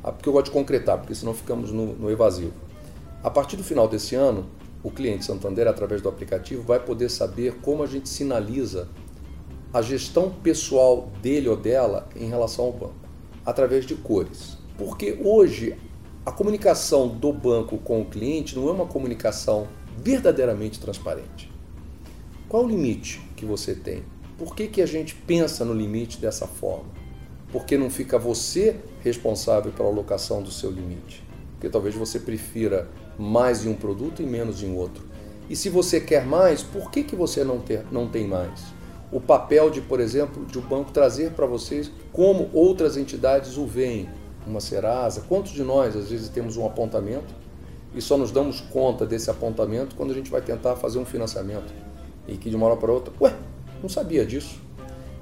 Ah, 0.00 0.12
porque 0.12 0.28
eu 0.28 0.32
gosto 0.32 0.44
de 0.44 0.52
concretar, 0.52 0.98
porque 0.98 1.12
senão 1.12 1.34
ficamos 1.34 1.72
no, 1.72 1.86
no 1.94 2.08
evasivo. 2.08 2.52
A 3.20 3.28
partir 3.28 3.56
do 3.56 3.64
final 3.64 3.88
desse 3.88 4.14
ano, 4.14 4.46
o 4.80 4.92
cliente 4.92 5.24
Santander, 5.24 5.66
através 5.66 6.00
do 6.00 6.08
aplicativo, 6.08 6.62
vai 6.62 6.78
poder 6.78 7.08
saber 7.08 7.54
como 7.54 7.82
a 7.82 7.86
gente 7.88 8.08
sinaliza 8.08 8.88
a 9.74 9.82
gestão 9.82 10.30
pessoal 10.30 11.10
dele 11.20 11.48
ou 11.48 11.56
dela 11.56 12.08
em 12.14 12.28
relação 12.28 12.66
ao 12.66 12.72
banco, 12.72 12.94
através 13.44 13.84
de 13.84 13.96
cores. 13.96 14.56
Porque 14.78 15.18
hoje 15.20 15.76
a 16.24 16.30
comunicação 16.30 17.08
do 17.08 17.32
banco 17.32 17.76
com 17.78 18.02
o 18.02 18.04
cliente 18.04 18.54
não 18.54 18.68
é 18.68 18.70
uma 18.70 18.86
comunicação 18.86 19.66
verdadeiramente 19.98 20.80
transparente. 20.80 21.50
Qual 22.48 22.64
o 22.64 22.68
limite 22.68 23.20
que 23.36 23.44
você 23.44 23.74
tem? 23.74 24.02
Por 24.36 24.54
que, 24.54 24.66
que 24.66 24.82
a 24.82 24.86
gente 24.86 25.14
pensa 25.14 25.64
no 25.64 25.72
limite 25.72 26.20
dessa 26.20 26.46
forma? 26.46 26.90
Porque 27.50 27.78
não 27.78 27.88
fica 27.88 28.18
você 28.18 28.76
responsável 29.00 29.72
pela 29.72 29.88
alocação 29.88 30.42
do 30.42 30.50
seu 30.50 30.70
limite. 30.70 31.22
Porque 31.52 31.68
talvez 31.68 31.94
você 31.94 32.18
prefira 32.18 32.88
mais 33.18 33.64
em 33.64 33.68
um 33.68 33.74
produto 33.74 34.22
e 34.22 34.26
menos 34.26 34.62
em 34.62 34.76
outro. 34.76 35.04
E 35.48 35.56
se 35.56 35.68
você 35.68 36.00
quer 36.00 36.24
mais, 36.24 36.62
por 36.62 36.90
que, 36.90 37.04
que 37.04 37.14
você 37.14 37.44
não, 37.44 37.60
ter, 37.60 37.84
não 37.92 38.08
tem 38.08 38.26
mais? 38.26 38.60
O 39.10 39.20
papel 39.20 39.70
de, 39.70 39.80
por 39.80 40.00
exemplo, 40.00 40.44
de 40.46 40.58
o 40.58 40.62
banco 40.62 40.90
trazer 40.90 41.32
para 41.32 41.46
vocês 41.46 41.90
como 42.12 42.48
outras 42.52 42.96
entidades 42.96 43.56
o 43.56 43.66
veem. 43.66 44.08
Uma 44.46 44.60
Serasa, 44.60 45.20
quantos 45.28 45.52
de 45.52 45.62
nós 45.62 45.94
às 45.94 46.10
vezes 46.10 46.28
temos 46.28 46.56
um 46.56 46.66
apontamento 46.66 47.32
e 47.94 48.00
só 48.00 48.16
nos 48.16 48.30
damos 48.30 48.60
conta 48.60 49.04
desse 49.04 49.30
apontamento 49.30 49.94
quando 49.94 50.10
a 50.10 50.14
gente 50.14 50.30
vai 50.30 50.40
tentar 50.40 50.76
fazer 50.76 50.98
um 50.98 51.04
financiamento 51.04 51.72
e 52.26 52.36
que 52.36 52.48
de 52.48 52.56
uma 52.56 52.66
hora 52.66 52.76
para 52.76 52.92
outra, 52.92 53.12
ué, 53.20 53.34
não 53.82 53.88
sabia 53.88 54.24
disso. 54.24 54.60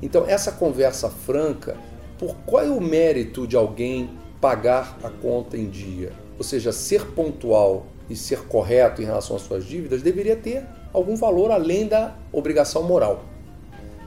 Então 0.03 0.25
essa 0.27 0.53
conversa 0.53 1.09
franca, 1.09 1.77
por 2.19 2.35
qual 2.47 2.63
é 2.63 2.71
o 2.71 2.81
mérito 2.81 3.47
de 3.47 3.57
alguém 3.57 4.11
pagar 4.41 4.99
a 5.03 5.11
conta 5.11 5.57
em 5.57 5.69
dia? 5.69 6.13
Ou 6.39 6.45
seja, 6.45 6.73
ser 6.73 7.07
pontual 7.13 7.87
e 8.09 8.17
ser 8.17 8.47
correto 8.47 9.03
em 9.03 9.05
relação 9.05 9.37
às 9.37 9.43
suas 9.43 9.65
dívidas 9.65 10.03
deveria 10.03 10.37
ter 10.37 10.67
algum 10.93 11.17
valor 11.17 11.51
além 11.51 11.87
da 11.87 12.17
obrigação 12.33 12.83
moral. 12.83 13.25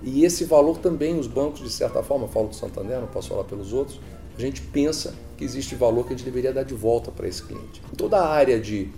E 0.03 0.25
esse 0.25 0.43
valor 0.43 0.77
também 0.79 1.17
os 1.17 1.27
bancos, 1.27 1.61
de 1.61 1.69
certa 1.69 2.03
forma, 2.03 2.27
falo 2.27 2.49
do 2.49 2.55
Santander, 2.55 2.99
não 2.99 3.07
posso 3.07 3.29
falar 3.29 3.45
pelos 3.45 3.71
outros, 3.71 4.01
a 4.37 4.41
gente 4.41 4.61
pensa 4.61 5.13
que 5.37 5.43
existe 5.43 5.75
valor 5.75 6.05
que 6.05 6.13
a 6.13 6.17
gente 6.17 6.25
deveria 6.25 6.53
dar 6.53 6.63
de 6.63 6.73
volta 6.73 7.11
para 7.11 7.27
esse 7.27 7.43
cliente. 7.43 7.81
Toda 7.97 8.17
a 8.17 8.29
área 8.29 8.59
de, 8.59 8.89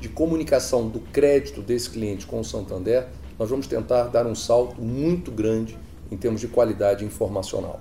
de 0.00 0.08
comunicação 0.08 0.88
do 0.88 1.00
crédito 1.00 1.60
desse 1.60 1.90
cliente 1.90 2.26
com 2.26 2.40
o 2.40 2.44
Santander, 2.44 3.08
nós 3.38 3.50
vamos 3.50 3.66
tentar 3.66 4.04
dar 4.04 4.26
um 4.26 4.34
salto 4.34 4.80
muito 4.80 5.30
grande 5.30 5.78
em 6.10 6.16
termos 6.16 6.40
de 6.40 6.48
qualidade 6.48 7.04
informacional. 7.04 7.80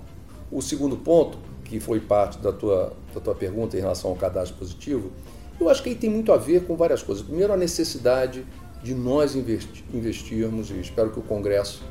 O 0.51 0.61
segundo 0.61 0.97
ponto, 0.97 1.37
que 1.63 1.79
foi 1.79 1.99
parte 1.99 2.37
da 2.39 2.51
tua, 2.51 2.93
da 3.13 3.19
tua 3.19 3.35
pergunta 3.35 3.77
em 3.77 3.79
relação 3.79 4.11
ao 4.11 4.15
cadastro 4.15 4.57
positivo, 4.57 5.11
eu 5.59 5.69
acho 5.69 5.83
que 5.83 5.89
aí 5.89 5.95
tem 5.95 6.09
muito 6.09 6.33
a 6.33 6.37
ver 6.37 6.65
com 6.65 6.75
várias 6.75 7.03
coisas. 7.03 7.23
Primeiro, 7.23 7.53
a 7.53 7.57
necessidade 7.57 8.45
de 8.81 8.95
nós 8.95 9.35
investirmos, 9.35 10.71
e 10.71 10.79
espero 10.79 11.11
que 11.11 11.19
o 11.19 11.21
Congresso, 11.21 11.83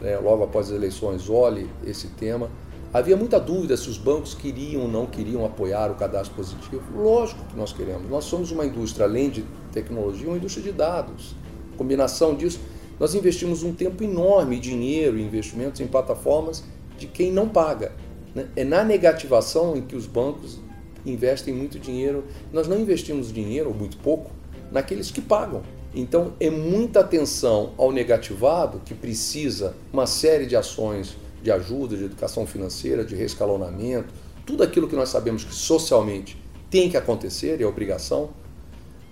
né, 0.00 0.16
logo 0.18 0.44
após 0.44 0.68
as 0.68 0.76
eleições, 0.76 1.28
olhe 1.28 1.68
esse 1.84 2.08
tema, 2.08 2.48
Havia 2.92 3.16
muita 3.16 3.38
dúvida 3.38 3.76
se 3.76 3.88
os 3.88 3.98
bancos 3.98 4.34
queriam 4.34 4.82
ou 4.82 4.88
não 4.88 5.06
queriam 5.06 5.44
apoiar 5.44 5.90
o 5.90 5.94
cadastro 5.94 6.34
positivo. 6.34 6.82
Lógico 6.94 7.44
que 7.44 7.56
nós 7.56 7.72
queremos. 7.72 8.08
Nós 8.08 8.24
somos 8.24 8.50
uma 8.50 8.64
indústria, 8.64 9.06
além 9.06 9.28
de 9.28 9.44
tecnologia, 9.72 10.28
uma 10.28 10.36
indústria 10.36 10.64
de 10.64 10.72
dados. 10.72 11.34
Combinação 11.76 12.34
disso, 12.34 12.60
nós 12.98 13.14
investimos 13.14 13.62
um 13.62 13.74
tempo 13.74 14.02
enorme, 14.02 14.58
dinheiro 14.58 15.18
e 15.18 15.22
investimentos 15.22 15.80
em 15.80 15.86
plataformas 15.86 16.64
de 16.98 17.06
quem 17.06 17.30
não 17.30 17.48
paga. 17.48 17.92
Né? 18.34 18.48
É 18.56 18.64
na 18.64 18.82
negativação 18.82 19.76
em 19.76 19.82
que 19.82 19.94
os 19.94 20.06
bancos 20.06 20.58
investem 21.04 21.52
muito 21.52 21.78
dinheiro. 21.78 22.24
Nós 22.52 22.66
não 22.66 22.78
investimos 22.78 23.32
dinheiro, 23.32 23.68
ou 23.68 23.74
muito 23.74 23.98
pouco, 23.98 24.30
naqueles 24.72 25.10
que 25.10 25.20
pagam. 25.20 25.62
Então 25.94 26.34
é 26.40 26.50
muita 26.50 27.00
atenção 27.00 27.72
ao 27.76 27.90
negativado 27.90 28.80
que 28.84 28.94
precisa 28.94 29.74
uma 29.92 30.06
série 30.06 30.46
de 30.46 30.56
ações 30.56 31.16
de 31.46 31.52
ajuda, 31.52 31.96
de 31.96 32.04
educação 32.04 32.44
financeira, 32.44 33.04
de 33.04 33.14
reescalonamento, 33.14 34.12
tudo 34.44 34.64
aquilo 34.64 34.88
que 34.88 34.96
nós 34.96 35.10
sabemos 35.10 35.44
que 35.44 35.54
socialmente 35.54 36.36
tem 36.68 36.90
que 36.90 36.96
acontecer, 36.96 37.62
é 37.62 37.64
obrigação. 37.64 38.30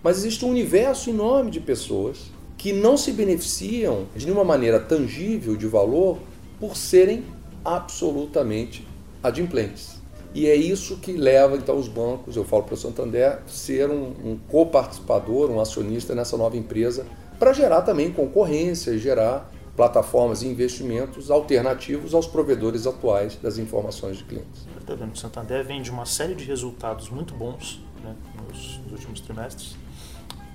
Mas 0.03 0.19
existe 0.19 0.45
um 0.45 0.49
universo 0.51 1.11
enorme 1.11 1.53
de 1.53 1.61
pessoas 1.61 2.33
que 2.59 2.73
não 2.73 2.97
se 2.97 3.13
beneficiam 3.13 4.07
de 4.17 4.27
nenhuma 4.27 4.43
maneira 4.43 4.81
tangível 4.81 5.55
de 5.55 5.69
valor 5.69 6.19
por 6.59 6.77
serem 6.77 7.25
absolutamente 7.65 8.85
adimplentes. 9.23 10.03
E 10.35 10.49
é 10.49 10.57
isso 10.57 10.97
que 10.97 11.13
leva 11.13 11.57
então 11.57 11.79
os 11.79 11.87
bancos, 11.87 12.35
eu 12.35 12.45
falo 12.45 12.65
para 12.65 12.75
o 12.75 12.77
Santander, 12.77 13.39
ser 13.47 13.89
um, 13.89 14.13
um 14.25 14.39
coparticipador, 14.49 15.53
um 15.53 15.61
acionista 15.61 16.17
nessa 16.17 16.37
nova 16.37 16.57
empresa, 16.57 17.07
para 17.39 17.53
gerar 17.53 17.83
também 17.83 18.11
concorrência 18.11 18.91
e 18.91 18.99
gerar 18.99 19.53
plataformas 19.77 20.43
e 20.43 20.47
investimentos 20.49 21.31
alternativos 21.31 22.15
aos 22.15 22.27
provedores 22.27 22.87
atuais 22.87 23.37
das 23.37 23.59
informações 23.59 24.19
de 24.19 24.25
clientes. 24.25 24.67
Está 24.81 24.95
vendo? 24.95 25.13
O 25.13 25.17
Santander 25.17 25.65
vem 25.65 25.83
de 25.83 25.91
uma 25.91 26.07
série 26.07 26.35
de 26.35 26.45
resultados 26.45 27.09
muito 27.09 27.35
bons 27.35 27.81
né, 28.03 28.15
nos, 28.47 28.79
nos, 28.79 28.93
últimos 28.93 29.21
trimestres 29.21 29.77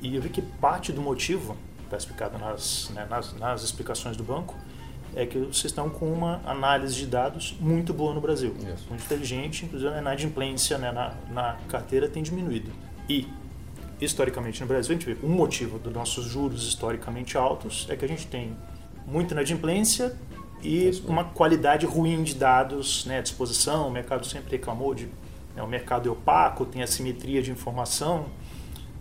e 0.02 0.16
eu 0.16 0.22
vi 0.22 0.30
que 0.30 0.42
parte 0.42 0.94
do 0.94 1.02
motivo, 1.02 1.58
está 1.84 1.98
explicado 1.98 2.38
nas, 2.38 2.90
né, 2.94 3.06
nas, 3.10 3.34
nas 3.34 3.64
explicações 3.64 4.16
do 4.16 4.24
banco, 4.24 4.56
é 5.16 5.26
que 5.26 5.40
vocês 5.40 5.66
estão 5.66 5.90
com 5.90 6.12
uma 6.12 6.40
análise 6.46 6.96
de 6.96 7.08
dados 7.08 7.56
muito 7.60 7.94
boa 7.94 8.14
no 8.14 8.22
Brasil, 8.22 8.56
Isso. 8.74 8.86
muito 8.90 9.04
inteligente, 9.04 9.66
inclusive 9.66 9.92
a 9.92 9.98
inadimplência 9.98 10.78
né, 10.78 10.92
na, 10.92 11.16
na 11.32 11.58
carteira 11.68 12.08
tem 12.08 12.22
diminuído. 12.22 12.72
E 13.10 13.28
historicamente 14.00 14.62
no 14.62 14.68
Brasil, 14.68 14.96
a 14.96 15.00
gente 15.00 15.14
vê 15.14 15.26
um 15.26 15.32
motivo 15.32 15.80
dos 15.80 15.92
nossos 15.92 16.26
juros 16.26 16.68
historicamente 16.68 17.38
altos 17.38 17.88
é 17.90 17.96
que 17.96 18.06
a 18.06 18.08
gente 18.08 18.28
tem 18.28 18.56
muita 19.10 19.34
inadimplência 19.34 20.16
e 20.62 20.92
uma 21.06 21.24
qualidade 21.24 21.86
ruim 21.86 22.24
de 22.24 22.36
dados 22.36 23.06
né, 23.06 23.20
à 23.20 23.22
disposição. 23.22 23.88
O 23.88 23.92
mercado 23.92 24.26
sempre 24.26 24.52
reclamou 24.52 24.94
de 24.94 25.08
né, 25.56 25.64
o 25.64 25.68
mercado 25.68 26.08
é 26.08 26.12
opaco, 26.12 26.66
tem 26.66 26.84
assimetria 26.84 27.42
de 27.42 27.52
informação. 27.52 28.28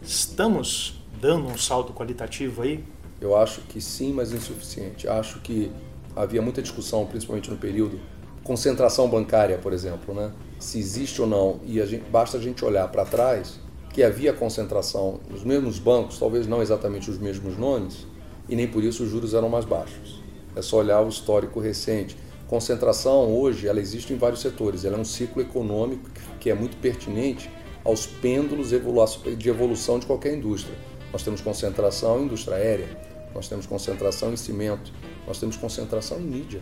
Estamos 0.03 1.03
dando 1.21 1.49
um 1.49 1.59
salto 1.59 1.92
qualitativo 1.92 2.62
aí? 2.62 2.85
Eu 3.21 3.37
acho 3.37 3.62
que 3.62 3.81
sim, 3.81 4.12
mas 4.12 4.33
insuficiente. 4.33 5.09
Acho 5.09 5.40
que 5.40 5.71
havia 6.14 6.40
muita 6.40 6.62
discussão, 6.62 7.05
principalmente 7.07 7.51
no 7.51 7.57
período 7.57 8.01
concentração 8.49 9.09
bancária, 9.11 9.59
por 9.59 9.75
exemplo, 9.75 10.14
né? 10.14 10.33
Se 10.59 10.79
existe 10.79 11.21
ou 11.21 11.27
não, 11.27 11.61
e 11.64 11.83
a 11.83 11.87
gente, 11.87 12.05
basta 12.09 12.38
a 12.38 12.40
gente 12.40 12.64
olhar 12.64 12.88
para 12.88 13.05
trás 13.05 13.61
que 13.92 14.03
havia 14.03 14.33
concentração 14.33 15.21
nos 15.29 15.44
mesmos 15.44 15.79
bancos, 15.79 16.18
talvez 16.18 16.47
não 16.47 16.62
exatamente 16.62 17.11
os 17.11 17.18
mesmos 17.18 17.59
nomes, 17.59 18.07
e 18.49 18.57
nem 18.57 18.67
por 18.67 18.83
isso 18.83 19.03
os 19.03 19.11
juros 19.11 19.35
eram 19.35 19.49
mais 19.49 19.65
baixos. 19.65 20.23
É 20.57 20.63
só 20.63 20.79
olhar 20.79 21.01
o 21.03 21.09
histórico 21.09 21.61
recente. 21.61 22.17
Concentração 22.47 23.37
hoje 23.37 23.69
ela 23.69 23.79
existe 23.79 24.13
em 24.13 24.17
vários 24.17 24.41
setores. 24.41 24.85
Ela 24.85 24.97
é 24.97 25.01
um 25.01 25.05
ciclo 25.05 25.43
econômico 25.43 26.09
que 26.41 26.51
é 26.51 26.55
muito 26.55 26.77
pertinente 26.79 27.51
aos 27.85 28.07
pêndulos 28.07 28.71
de 28.71 29.49
evolução 29.49 29.99
de 29.99 30.07
qualquer 30.07 30.35
indústria. 30.35 30.77
Nós 31.13 31.23
temos 31.23 31.41
concentração 31.41 32.21
em 32.21 32.25
indústria 32.25 32.57
aérea, 32.57 32.89
nós 33.35 33.49
temos 33.49 33.67
concentração 33.67 34.33
em 34.33 34.37
cimento, 34.37 34.93
nós 35.27 35.39
temos 35.39 35.57
concentração 35.57 36.19
em 36.19 36.25
mídia, 36.25 36.61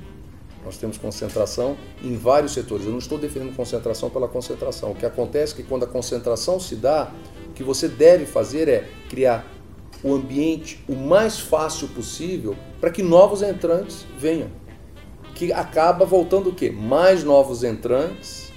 nós 0.64 0.76
temos 0.76 0.98
concentração 0.98 1.76
em 2.02 2.16
vários 2.16 2.52
setores. 2.52 2.84
Eu 2.84 2.92
não 2.92 2.98
estou 2.98 3.18
defendendo 3.18 3.54
concentração 3.56 4.10
pela 4.10 4.28
concentração. 4.28 4.92
O 4.92 4.94
que 4.94 5.06
acontece 5.06 5.52
é 5.54 5.56
que 5.56 5.62
quando 5.62 5.84
a 5.84 5.86
concentração 5.86 6.60
se 6.60 6.76
dá, 6.76 7.12
o 7.48 7.52
que 7.52 7.62
você 7.62 7.88
deve 7.88 8.26
fazer 8.26 8.68
é 8.68 8.88
criar 9.08 9.55
o 10.02 10.14
ambiente 10.14 10.82
o 10.88 10.94
mais 10.94 11.38
fácil 11.38 11.88
possível 11.88 12.56
para 12.80 12.90
que 12.90 13.02
novos 13.02 13.42
entrantes 13.42 14.06
venham. 14.18 14.48
Que 15.34 15.52
acaba 15.52 16.04
voltando 16.04 16.50
o 16.50 16.54
quê? 16.54 16.70
Mais 16.70 17.22
novos 17.22 17.62
entrantes, 17.62 18.52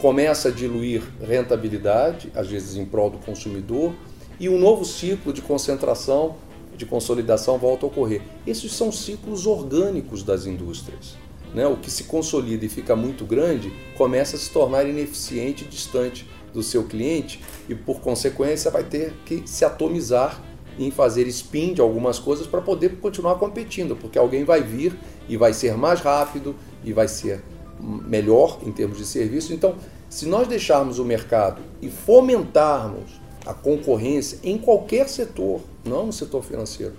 começa 0.00 0.48
a 0.48 0.52
diluir 0.52 1.02
rentabilidade, 1.20 2.30
às 2.34 2.48
vezes 2.48 2.76
em 2.76 2.84
prol 2.84 3.10
do 3.10 3.18
consumidor, 3.18 3.94
e 4.38 4.48
um 4.48 4.58
novo 4.58 4.84
ciclo 4.84 5.32
de 5.32 5.40
concentração, 5.40 6.36
de 6.76 6.84
consolidação 6.84 7.58
volta 7.58 7.86
a 7.86 7.88
ocorrer. 7.88 8.22
Esses 8.46 8.72
são 8.72 8.92
ciclos 8.92 9.46
orgânicos 9.46 10.22
das 10.22 10.46
indústrias. 10.46 11.16
Né? 11.54 11.66
O 11.66 11.76
que 11.76 11.90
se 11.90 12.04
consolida 12.04 12.66
e 12.66 12.68
fica 12.68 12.94
muito 12.94 13.24
grande 13.24 13.72
começa 13.96 14.36
a 14.36 14.38
se 14.38 14.50
tornar 14.50 14.86
ineficiente 14.86 15.64
e 15.64 15.68
distante 15.68 16.28
do 16.52 16.62
seu 16.62 16.84
cliente 16.84 17.40
e, 17.68 17.74
por 17.74 18.00
consequência, 18.00 18.70
vai 18.70 18.84
ter 18.84 19.14
que 19.24 19.42
se 19.46 19.64
atomizar 19.64 20.42
em 20.78 20.90
fazer 20.90 21.26
spin 21.28 21.74
de 21.74 21.80
algumas 21.80 22.18
coisas 22.18 22.46
para 22.46 22.60
poder 22.60 22.96
continuar 23.00 23.36
competindo, 23.36 23.96
porque 23.96 24.18
alguém 24.18 24.44
vai 24.44 24.62
vir 24.62 24.96
e 25.28 25.36
vai 25.36 25.52
ser 25.52 25.76
mais 25.76 26.00
rápido 26.00 26.54
e 26.84 26.92
vai 26.92 27.08
ser 27.08 27.42
melhor 27.80 28.58
em 28.64 28.72
termos 28.72 28.98
de 28.98 29.06
serviço. 29.06 29.52
Então, 29.52 29.76
se 30.08 30.26
nós 30.26 30.46
deixarmos 30.46 30.98
o 30.98 31.04
mercado 31.04 31.60
e 31.80 31.88
fomentarmos 31.88 33.20
a 33.44 33.52
concorrência 33.54 34.38
em 34.42 34.58
qualquer 34.58 35.08
setor, 35.08 35.60
não 35.84 36.06
no 36.06 36.12
setor 36.12 36.42
financeiro, 36.42 36.94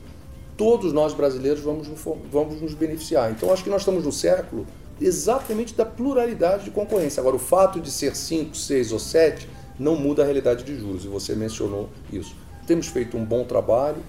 todos 0.56 0.92
nós 0.92 1.13
brasileiros 1.13 1.62
vamos, 1.62 1.88
vamos 2.32 2.62
nos 2.62 2.74
beneficiar. 2.74 3.32
Então, 3.32 3.52
acho 3.52 3.63
que 3.63 3.70
nós 3.70 3.82
estamos 3.82 4.04
no 4.04 4.12
século 4.12 4.66
exatamente 5.00 5.76
da 5.76 5.86
pluralidade 5.86 6.66
de 6.66 6.72
concorrência. 6.72 7.22
Agora, 7.22 7.36
o 7.36 7.40
fato 7.40 7.80
de 7.80 7.92
ser 7.92 8.16
5, 8.16 8.56
6 8.56 8.92
ou 8.92 9.00
7 9.00 9.48
não 9.80 9.96
muda 9.96 10.24
a 10.24 10.26
realidade 10.26 10.63
de 10.63 10.76
juros, 10.76 11.06
e 11.06 11.08
você 11.08 11.36
mencionou 11.36 11.90
isso. 12.12 12.36
Temos 12.67 12.88
feito 12.88 13.15
um 13.15 13.23
bom 13.23 13.45
trabalho 13.45 14.03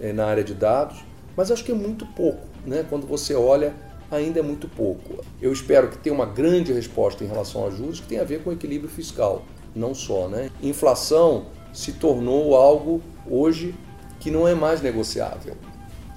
é, 0.00 0.14
na 0.14 0.24
área 0.24 0.42
de 0.42 0.54
dados, 0.54 1.04
mas 1.36 1.50
acho 1.50 1.62
que 1.62 1.70
é 1.70 1.74
muito 1.74 2.06
pouco. 2.06 2.40
Né? 2.66 2.84
Quando 2.88 3.06
você 3.06 3.34
olha, 3.34 3.74
ainda 4.10 4.40
é 4.40 4.42
muito 4.42 4.66
pouco. 4.66 5.22
Eu 5.42 5.52
espero 5.52 5.88
que 5.88 5.98
tenha 5.98 6.14
uma 6.14 6.24
grande 6.24 6.72
resposta 6.72 7.22
em 7.22 7.26
relação 7.26 7.66
a 7.66 7.70
juros 7.70 8.00
que 8.00 8.06
tem 8.06 8.18
a 8.18 8.24
ver 8.24 8.42
com 8.42 8.50
equilíbrio 8.50 8.90
fiscal, 8.90 9.44
não 9.76 9.94
só. 9.94 10.26
Né? 10.26 10.50
Inflação 10.62 11.48
se 11.70 11.92
tornou 11.92 12.56
algo 12.56 13.02
hoje 13.28 13.74
que 14.18 14.30
não 14.30 14.48
é 14.48 14.54
mais 14.54 14.80
negociável. 14.80 15.54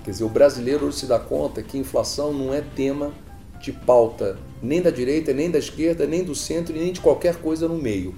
Quer 0.05 0.11
dizer, 0.11 0.23
o 0.23 0.29
brasileiro 0.29 0.85
hoje 0.85 0.99
se 0.99 1.05
dá 1.05 1.19
conta 1.19 1.61
que 1.61 1.77
inflação 1.77 2.33
não 2.33 2.53
é 2.53 2.61
tema 2.61 3.11
de 3.59 3.73
pauta 3.73 4.39
nem 4.63 4.81
da 4.81 4.89
direita, 4.89 5.33
nem 5.33 5.51
da 5.51 5.59
esquerda, 5.59 6.07
nem 6.07 6.23
do 6.23 6.33
centro, 6.33 6.73
nem 6.73 6.93
de 6.93 7.01
qualquer 7.01 7.35
coisa 7.35 7.67
no 7.67 7.75
meio. 7.75 8.15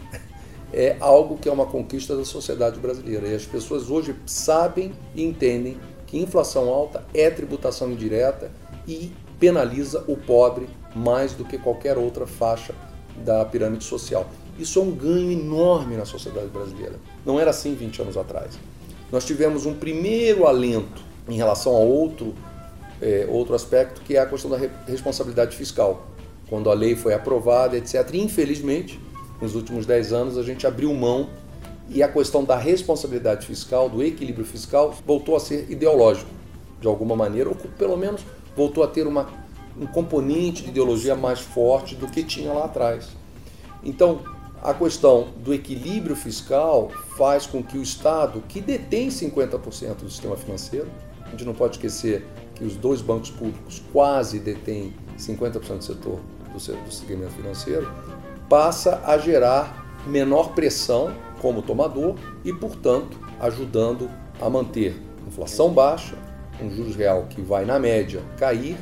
É 0.74 0.98
algo 1.00 1.38
que 1.38 1.48
é 1.48 1.52
uma 1.52 1.68
conquista 1.68 2.16
da 2.16 2.26
sociedade 2.26 2.80
brasileira. 2.80 3.28
E 3.28 3.36
as 3.36 3.46
pessoas 3.46 3.90
hoje 3.90 4.16
sabem 4.26 4.92
e 5.16 5.24
entendem 5.24 5.78
que 6.08 6.18
inflação 6.18 6.70
alta 6.70 7.04
é 7.14 7.30
tributação 7.30 7.92
indireta 7.92 8.52
e 8.88 9.12
penaliza 9.40 10.04
o 10.08 10.18
pobre 10.18 10.68
mais 10.96 11.34
do 11.34 11.46
que 11.46 11.58
qualquer 11.58 11.98
outra 11.98 12.26
faixa 12.26 12.74
da 13.24 13.46
pirâmide 13.46 13.84
social. 13.84 14.28
Isso 14.58 14.80
é 14.80 14.82
um 14.82 14.92
ganho 14.92 15.32
enorme 15.32 15.96
na 15.96 16.06
sociedade 16.06 16.48
brasileira. 16.48 16.96
Não 17.26 17.40
era 17.40 17.50
assim 17.50 17.74
20 17.76 18.02
anos 18.02 18.18
atrás. 18.18 18.58
Nós 19.12 19.26
tivemos 19.26 19.66
um 19.66 19.74
primeiro 19.74 20.48
alento 20.48 21.02
em 21.28 21.36
relação 21.36 21.76
a 21.76 21.80
outro, 21.80 22.34
é, 23.02 23.28
outro 23.30 23.56
aspecto, 23.56 24.02
que 24.02 24.16
é 24.16 24.20
a 24.20 24.26
questão 24.26 24.50
da 24.50 24.58
responsabilidade 24.88 25.56
fiscal. 25.56 26.08
Quando 26.50 26.70
a 26.70 26.74
lei 26.74 26.96
foi 26.96 27.14
aprovada, 27.14 27.78
etc. 27.78 28.10
E, 28.14 28.22
infelizmente, 28.22 29.00
nos 29.42 29.56
últimos 29.56 29.86
10 29.86 30.14
anos, 30.14 30.38
a 30.38 30.44
gente 30.44 30.66
abriu 30.66 30.94
mão 30.94 31.30
e 31.90 32.02
a 32.02 32.08
questão 32.08 32.44
da 32.44 32.58
responsabilidade 32.58 33.46
fiscal, 33.46 33.90
do 33.90 34.02
equilíbrio 34.02 34.46
fiscal, 34.46 34.96
voltou 35.06 35.36
a 35.36 35.40
ser 35.40 35.70
ideológico, 35.70 36.30
de 36.80 36.88
alguma 36.88 37.16
maneira, 37.16 37.50
ou 37.50 37.56
pelo 37.56 37.98
menos 37.98 38.22
voltou 38.56 38.84
a 38.84 38.88
ter 38.88 39.06
uma, 39.06 39.28
um 39.80 39.86
componente 39.86 40.64
de 40.64 40.70
ideologia 40.70 41.16
mais 41.16 41.40
forte 41.40 41.96
do 41.96 42.08
que 42.08 42.24
tinha 42.24 42.54
lá 42.54 42.66
atrás. 42.66 43.10
Então, 43.84 44.22
a 44.62 44.74
questão 44.74 45.28
do 45.44 45.54
equilíbrio 45.54 46.16
fiscal 46.16 46.90
faz 47.18 47.46
com 47.46 47.62
que 47.62 47.78
o 47.78 47.84
Estado, 47.84 48.42
que 48.48 48.62
detém 48.62 49.10
50% 49.10 49.96
do 49.96 50.10
sistema 50.10 50.38
financeiro, 50.38 50.88
a 51.26 51.30
gente 51.32 51.44
não 51.44 51.54
pode 51.54 51.76
esquecer 51.76 52.26
que 52.56 52.64
os 52.64 52.78
dois 52.78 53.02
bancos 53.02 53.30
públicos 53.30 53.84
quase 53.92 54.40
detêm 54.40 54.94
50% 55.18 55.78
do 55.78 55.84
setor 55.84 56.20
do, 56.54 56.86
do 56.86 56.92
segmento 56.94 57.32
financeiro, 57.34 57.92
passa 58.50 59.02
a 59.06 59.18
gerar 59.18 60.02
menor 60.06 60.54
pressão 60.54 61.14
como 61.42 61.62
tomador 61.62 62.16
e, 62.44 62.54
portanto, 62.54 63.18
ajudando 63.40 64.10
a 64.42 64.50
manter 64.50 65.02
inflação 65.28 65.72
baixa, 65.72 66.16
um 66.62 66.70
juros 66.70 66.96
real 66.96 67.26
que 67.30 67.42
vai, 67.42 67.66
na 67.66 67.80
média, 67.80 68.22
cair 68.38 68.78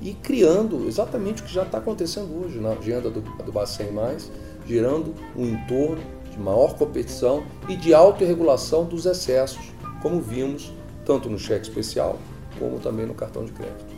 e 0.00 0.12
criando 0.12 0.86
exatamente 0.86 1.42
o 1.42 1.44
que 1.44 1.52
já 1.52 1.62
está 1.62 1.78
acontecendo 1.78 2.44
hoje 2.44 2.58
na 2.58 2.70
agenda 2.70 3.10
do, 3.10 3.20
do 3.20 3.52
Bacen 3.52 3.90
Mais, 3.90 4.30
gerando 4.66 5.14
um 5.36 5.46
entorno 5.46 6.02
de 6.30 6.38
maior 6.38 6.74
competição 6.74 7.44
e 7.68 7.76
de 7.76 7.94
autorregulação 7.94 8.84
dos 8.84 9.06
excessos, 9.06 9.72
como 10.02 10.20
vimos 10.20 10.72
tanto 11.04 11.28
no 11.28 11.38
cheque 11.38 11.66
especial 11.66 12.18
como 12.58 12.78
também 12.78 13.06
no 13.06 13.14
cartão 13.14 13.44
de 13.44 13.52
crédito. 13.52 13.94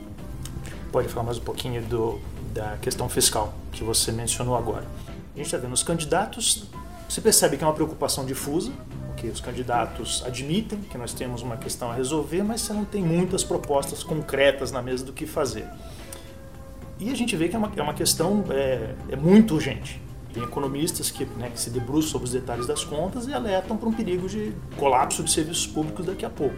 Pode 0.90 1.08
falar 1.08 1.26
mais 1.26 1.38
um 1.38 1.42
pouquinho 1.42 1.82
do, 1.82 2.18
da 2.54 2.76
questão 2.78 3.08
fiscal 3.08 3.52
que 3.72 3.84
você 3.84 4.12
mencionou 4.12 4.56
agora. 4.56 4.84
A 5.36 5.38
gente 5.38 5.48
está 5.48 5.58
vendo 5.58 5.74
os 5.74 5.82
candidatos, 5.82 6.64
se 7.10 7.20
percebe 7.20 7.58
que 7.58 7.62
é 7.62 7.66
uma 7.66 7.74
preocupação 7.74 8.24
difusa, 8.24 8.72
que 9.18 9.26
os 9.26 9.38
candidatos 9.38 10.22
admitem 10.24 10.78
que 10.80 10.96
nós 10.96 11.12
temos 11.12 11.42
uma 11.42 11.58
questão 11.58 11.90
a 11.90 11.94
resolver, 11.94 12.42
mas 12.42 12.62
você 12.62 12.72
não 12.72 12.86
tem 12.86 13.02
muitas 13.02 13.44
propostas 13.44 14.02
concretas 14.02 14.72
na 14.72 14.80
mesa 14.80 15.04
do 15.04 15.12
que 15.12 15.26
fazer. 15.26 15.68
E 16.98 17.10
a 17.10 17.14
gente 17.14 17.36
vê 17.36 17.48
que 17.50 17.54
é 17.54 17.58
uma, 17.58 17.70
é 17.76 17.82
uma 17.82 17.92
questão 17.92 18.46
é, 18.48 18.94
é 19.10 19.16
muito 19.16 19.52
urgente. 19.56 20.00
Tem 20.32 20.42
economistas 20.42 21.10
que, 21.10 21.26
né, 21.26 21.50
que 21.50 21.60
se 21.60 21.68
debruçam 21.68 22.12
sobre 22.12 22.24
os 22.24 22.32
detalhes 22.32 22.66
das 22.66 22.82
contas 22.82 23.26
e 23.26 23.34
alertam 23.34 23.76
para 23.76 23.90
um 23.90 23.92
perigo 23.92 24.26
de 24.26 24.54
colapso 24.78 25.22
de 25.22 25.30
serviços 25.30 25.66
públicos 25.66 26.06
daqui 26.06 26.24
a 26.24 26.30
pouco. 26.30 26.56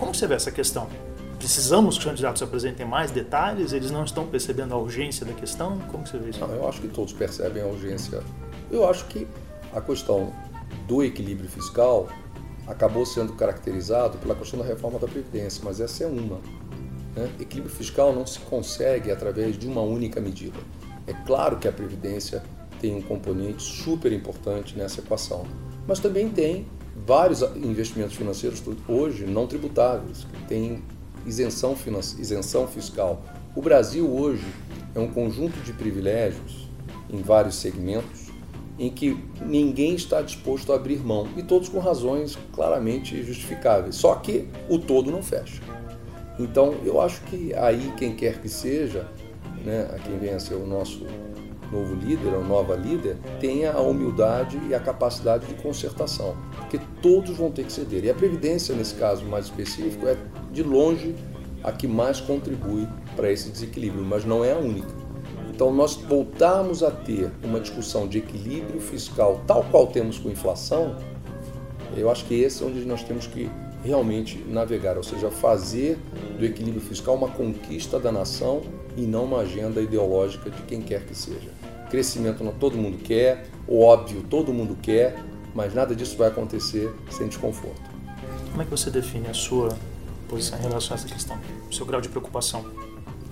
Como 0.00 0.12
você 0.12 0.26
vê 0.26 0.34
essa 0.34 0.50
questão? 0.50 0.88
Precisamos 1.38 1.96
que 1.96 2.00
os 2.00 2.04
candidatos 2.06 2.42
apresentem 2.42 2.86
mais 2.86 3.10
detalhes? 3.10 3.72
Eles 3.72 3.90
não 3.90 4.04
estão 4.04 4.26
percebendo 4.26 4.74
a 4.74 4.78
urgência 4.78 5.24
da 5.24 5.32
questão? 5.32 5.78
Como 5.92 6.06
você 6.06 6.18
vê 6.18 6.30
isso? 6.30 6.40
Não, 6.40 6.48
eu 6.54 6.68
acho 6.68 6.80
que 6.80 6.88
todos 6.88 7.12
percebem 7.12 7.62
a 7.62 7.66
urgência. 7.66 8.22
Eu 8.70 8.88
acho 8.88 9.04
que 9.06 9.26
a 9.74 9.80
questão 9.80 10.32
do 10.88 11.04
equilíbrio 11.04 11.48
fiscal 11.48 12.08
acabou 12.66 13.04
sendo 13.04 13.34
caracterizado 13.34 14.18
pela 14.18 14.34
questão 14.34 14.58
da 14.58 14.64
reforma 14.64 14.98
da 14.98 15.06
Previdência, 15.06 15.62
mas 15.64 15.80
essa 15.80 16.04
é 16.04 16.06
uma. 16.06 16.40
Né? 17.14 17.30
Equilíbrio 17.38 17.74
fiscal 17.74 18.14
não 18.14 18.26
se 18.26 18.40
consegue 18.40 19.10
através 19.10 19.58
de 19.58 19.66
uma 19.66 19.82
única 19.82 20.20
medida. 20.20 20.58
É 21.06 21.12
claro 21.12 21.58
que 21.58 21.68
a 21.68 21.72
Previdência 21.72 22.42
tem 22.80 22.94
um 22.94 23.02
componente 23.02 23.62
super 23.62 24.12
importante 24.12 24.76
nessa 24.76 25.00
equação, 25.00 25.44
mas 25.86 26.00
também 26.00 26.28
tem 26.28 26.66
vários 27.06 27.42
investimentos 27.56 28.16
financeiros 28.16 28.62
hoje 28.88 29.24
não 29.26 29.46
tributáveis, 29.46 30.24
que 30.24 30.44
têm 30.46 30.82
isenção, 31.26 31.76
isenção 32.18 32.66
fiscal. 32.66 33.22
O 33.54 33.60
Brasil 33.60 34.08
hoje 34.08 34.46
é 34.94 35.00
um 35.00 35.08
conjunto 35.08 35.58
de 35.60 35.72
privilégios 35.72 36.68
em 37.10 37.20
vários 37.20 37.56
segmentos 37.56 38.26
em 38.78 38.90
que 38.90 39.18
ninguém 39.40 39.94
está 39.94 40.20
disposto 40.20 40.72
a 40.72 40.76
abrir 40.76 40.98
mão 40.98 41.28
e 41.36 41.42
todos 41.42 41.68
com 41.68 41.78
razões 41.78 42.38
claramente 42.52 43.22
justificáveis. 43.22 43.96
Só 43.96 44.14
que 44.16 44.48
o 44.68 44.78
todo 44.78 45.10
não 45.10 45.22
fecha. 45.22 45.62
Então 46.38 46.74
eu 46.84 47.00
acho 47.00 47.22
que 47.22 47.54
aí 47.54 47.92
quem 47.96 48.14
quer 48.14 48.40
que 48.40 48.48
seja, 48.48 49.08
né, 49.64 49.88
a 49.94 49.98
quem 49.98 50.18
venha 50.18 50.38
ser 50.38 50.54
o 50.54 50.66
nosso 50.66 51.06
novo 51.72 51.94
líder 51.94 52.34
ou 52.34 52.44
nova 52.44 52.74
líder 52.74 53.16
tenha 53.40 53.72
a 53.72 53.80
humildade 53.80 54.60
e 54.68 54.74
a 54.74 54.80
capacidade 54.80 55.46
de 55.46 55.54
concertação, 55.54 56.36
porque 56.56 56.80
todos 57.02 57.36
vão 57.36 57.50
ter 57.50 57.64
que 57.64 57.72
ceder. 57.72 58.04
E 58.04 58.10
a 58.10 58.14
Previdência, 58.14 58.74
nesse 58.74 58.94
caso 58.94 59.24
mais 59.24 59.46
específico, 59.46 60.06
é 60.06 60.16
de 60.52 60.62
longe 60.62 61.14
a 61.62 61.72
que 61.72 61.86
mais 61.86 62.20
contribui 62.20 62.86
para 63.14 63.30
esse 63.30 63.50
desequilíbrio, 63.50 64.04
mas 64.04 64.24
não 64.24 64.44
é 64.44 64.52
a 64.52 64.58
única. 64.58 65.06
Então, 65.50 65.72
nós 65.72 65.94
voltarmos 65.94 66.82
a 66.82 66.90
ter 66.90 67.30
uma 67.42 67.58
discussão 67.58 68.06
de 68.06 68.18
equilíbrio 68.18 68.78
fiscal, 68.78 69.40
tal 69.46 69.64
qual 69.64 69.86
temos 69.86 70.18
com 70.18 70.28
inflação, 70.28 70.96
Eu 71.96 72.10
acho 72.10 72.26
que 72.26 72.34
esse 72.34 72.62
é 72.62 72.66
onde 72.66 72.84
nós 72.84 73.02
temos 73.02 73.26
que 73.26 73.50
realmente 73.82 74.36
navegar, 74.48 74.98
ou 74.98 75.02
seja, 75.02 75.30
fazer 75.30 75.96
do 76.38 76.44
equilíbrio 76.44 76.82
fiscal 76.82 77.14
uma 77.14 77.28
conquista 77.28 77.98
da 77.98 78.12
nação 78.12 78.60
e 78.96 79.02
não 79.02 79.24
uma 79.24 79.38
agenda 79.38 79.80
ideológica 79.80 80.50
de 80.50 80.60
quem 80.62 80.82
quer 80.82 81.06
que 81.06 81.14
seja. 81.14 81.55
Crescimento 81.90 82.42
não 82.42 82.52
todo 82.52 82.76
mundo 82.76 82.98
quer, 82.98 83.46
o 83.66 83.80
óbvio 83.82 84.22
todo 84.28 84.52
mundo 84.52 84.76
quer, 84.80 85.22
mas 85.54 85.74
nada 85.74 85.94
disso 85.94 86.16
vai 86.16 86.28
acontecer 86.28 86.92
sem 87.10 87.28
desconforto. 87.28 87.82
Como 88.50 88.62
é 88.62 88.64
que 88.64 88.70
você 88.70 88.90
define 88.90 89.28
a 89.28 89.34
sua 89.34 89.76
posição 90.28 90.58
em 90.58 90.62
relação 90.62 90.96
a 90.96 90.98
essa 90.98 91.08
questão, 91.08 91.38
o 91.70 91.74
seu 91.74 91.86
grau 91.86 92.00
de 92.00 92.08
preocupação? 92.08 92.64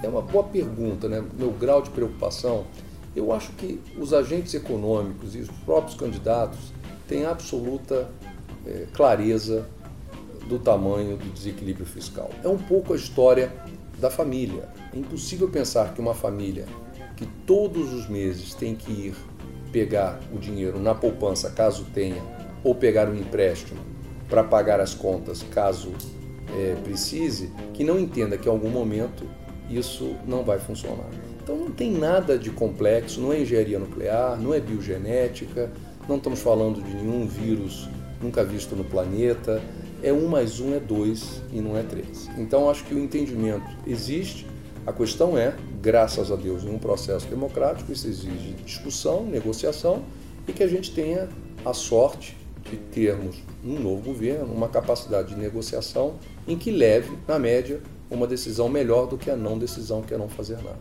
É 0.03 0.09
uma 0.09 0.23
boa 0.23 0.45
pergunta, 0.45 1.09
né? 1.09 1.25
Meu 1.39 1.51
grau 1.51 1.83
de 1.83 1.91
preocupação. 1.91 2.65
Eu 3.17 3.33
acho 3.33 3.53
que 3.53 3.81
os 3.99 4.13
agentes 4.13 4.53
econômicos 4.55 5.35
e 5.35 5.39
os 5.39 5.49
próprios 5.65 5.97
candidatos 5.97 6.73
têm 7.09 7.25
absoluta 7.25 8.09
é, 8.67 8.87
clareza 8.93 9.67
do 10.49 10.59
tamanho 10.59 11.17
do 11.17 11.33
desequilíbrio 11.33 11.87
fiscal. 11.87 12.31
É 12.43 12.49
um 12.49 12.59
pouco 12.59 12.93
a 12.93 12.97
história 12.97 13.53
da 13.99 14.11
família. 14.11 14.69
É 14.93 14.99
impossível 14.99 15.49
pensar 15.49 15.95
que 15.95 16.01
uma 16.01 16.15
família 16.15 16.67
que 17.17 17.27
todos 17.47 17.93
os 17.93 18.09
meses 18.09 18.55
tem 18.55 18.75
que 18.75 18.91
ir 18.91 19.15
pegar 19.73 20.21
o 20.33 20.39
dinheiro 20.39 20.79
na 20.79 20.95
poupança, 20.95 21.51
caso 21.51 21.85
tenha, 21.93 22.23
ou 22.63 22.75
pegar 22.75 23.09
um 23.09 23.15
empréstimo 23.15 23.81
para 24.29 24.43
pagar 24.43 24.81
as 24.81 24.95
contas, 24.95 25.45
caso 25.51 25.93
é, 26.57 26.77
precise, 26.83 27.51
que 27.73 27.85
não 27.85 27.99
entenda 27.99 28.39
que 28.39 28.49
em 28.49 28.51
algum 28.51 28.71
momento 28.71 29.25
isso 29.69 30.17
não 30.27 30.45
vai 30.45 30.59
funcionar. 30.59 31.11
Então 31.43 31.57
não 31.57 31.71
tem 31.71 31.93
nada 31.93 32.39
de 32.39 32.51
complexo, 32.51 33.21
não 33.21 33.33
é 33.33 33.41
engenharia 33.41 33.79
nuclear, 33.79 34.41
não 34.41 34.55
é 34.55 34.61
biogenética, 34.61 35.71
não 36.09 36.17
estamos 36.17 36.41
falando 36.41 36.83
de 36.83 36.95
nenhum 36.95 37.27
vírus 37.27 37.89
nunca 38.23 38.43
visto 38.45 38.75
no 38.75 38.85
planeta. 38.85 39.63
É 40.03 40.13
um 40.13 40.27
mais 40.27 40.61
um 40.61 40.75
é 40.75 40.81
dois 40.81 41.43
e 41.53 41.61
não 41.61 41.77
é 41.77 41.83
três. 41.83 42.29
Então 42.39 42.69
acho 42.69 42.85
que 42.85 42.95
o 42.95 42.99
entendimento 42.99 43.67
existe. 43.87 44.47
A 44.87 44.93
questão 44.93 45.39
é, 45.39 45.57
graças 45.81 46.31
a 46.31 46.37
Deus, 46.37 46.63
em 46.63 46.69
um 46.69 46.79
processo 46.79 47.27
democrático, 47.27 47.91
isso 47.91 48.07
exige 48.07 48.53
discussão, 48.67 49.25
negociação 49.25 50.05
e 50.47 50.53
que 50.53 50.63
a 50.63 50.67
gente 50.67 50.93
tenha 50.93 51.27
a 51.65 51.73
sorte 51.73 52.37
de 52.71 52.77
termos 52.77 53.37
um 53.65 53.79
novo 53.81 54.03
governo, 54.03 54.53
uma 54.53 54.69
capacidade 54.69 55.35
de 55.35 55.41
negociação 55.41 56.17
em 56.47 56.59
que 56.59 56.71
leve, 56.71 57.17
na 57.27 57.39
média, 57.39 57.81
uma 58.11 58.27
decisão 58.27 58.69
melhor 58.69 59.07
do 59.07 59.17
que 59.17 59.31
a 59.31 59.37
não 59.37 59.59
decisão, 59.59 60.03
que 60.03 60.13
é 60.13 60.19
não 60.19 60.29
fazer 60.29 60.57
nada. 60.57 60.79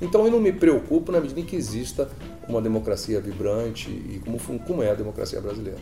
Então 0.00 0.26
eu 0.26 0.30
não 0.30 0.40
me 0.40 0.52
preocupo 0.52 1.10
na 1.10 1.18
medida 1.18 1.40
em 1.40 1.44
que 1.44 1.56
exista 1.56 2.10
uma 2.46 2.60
democracia 2.60 3.18
vibrante 3.18 3.88
e 3.88 4.20
como, 4.22 4.58
como 4.60 4.82
é 4.82 4.90
a 4.90 4.94
democracia 4.94 5.40
brasileira. 5.40 5.78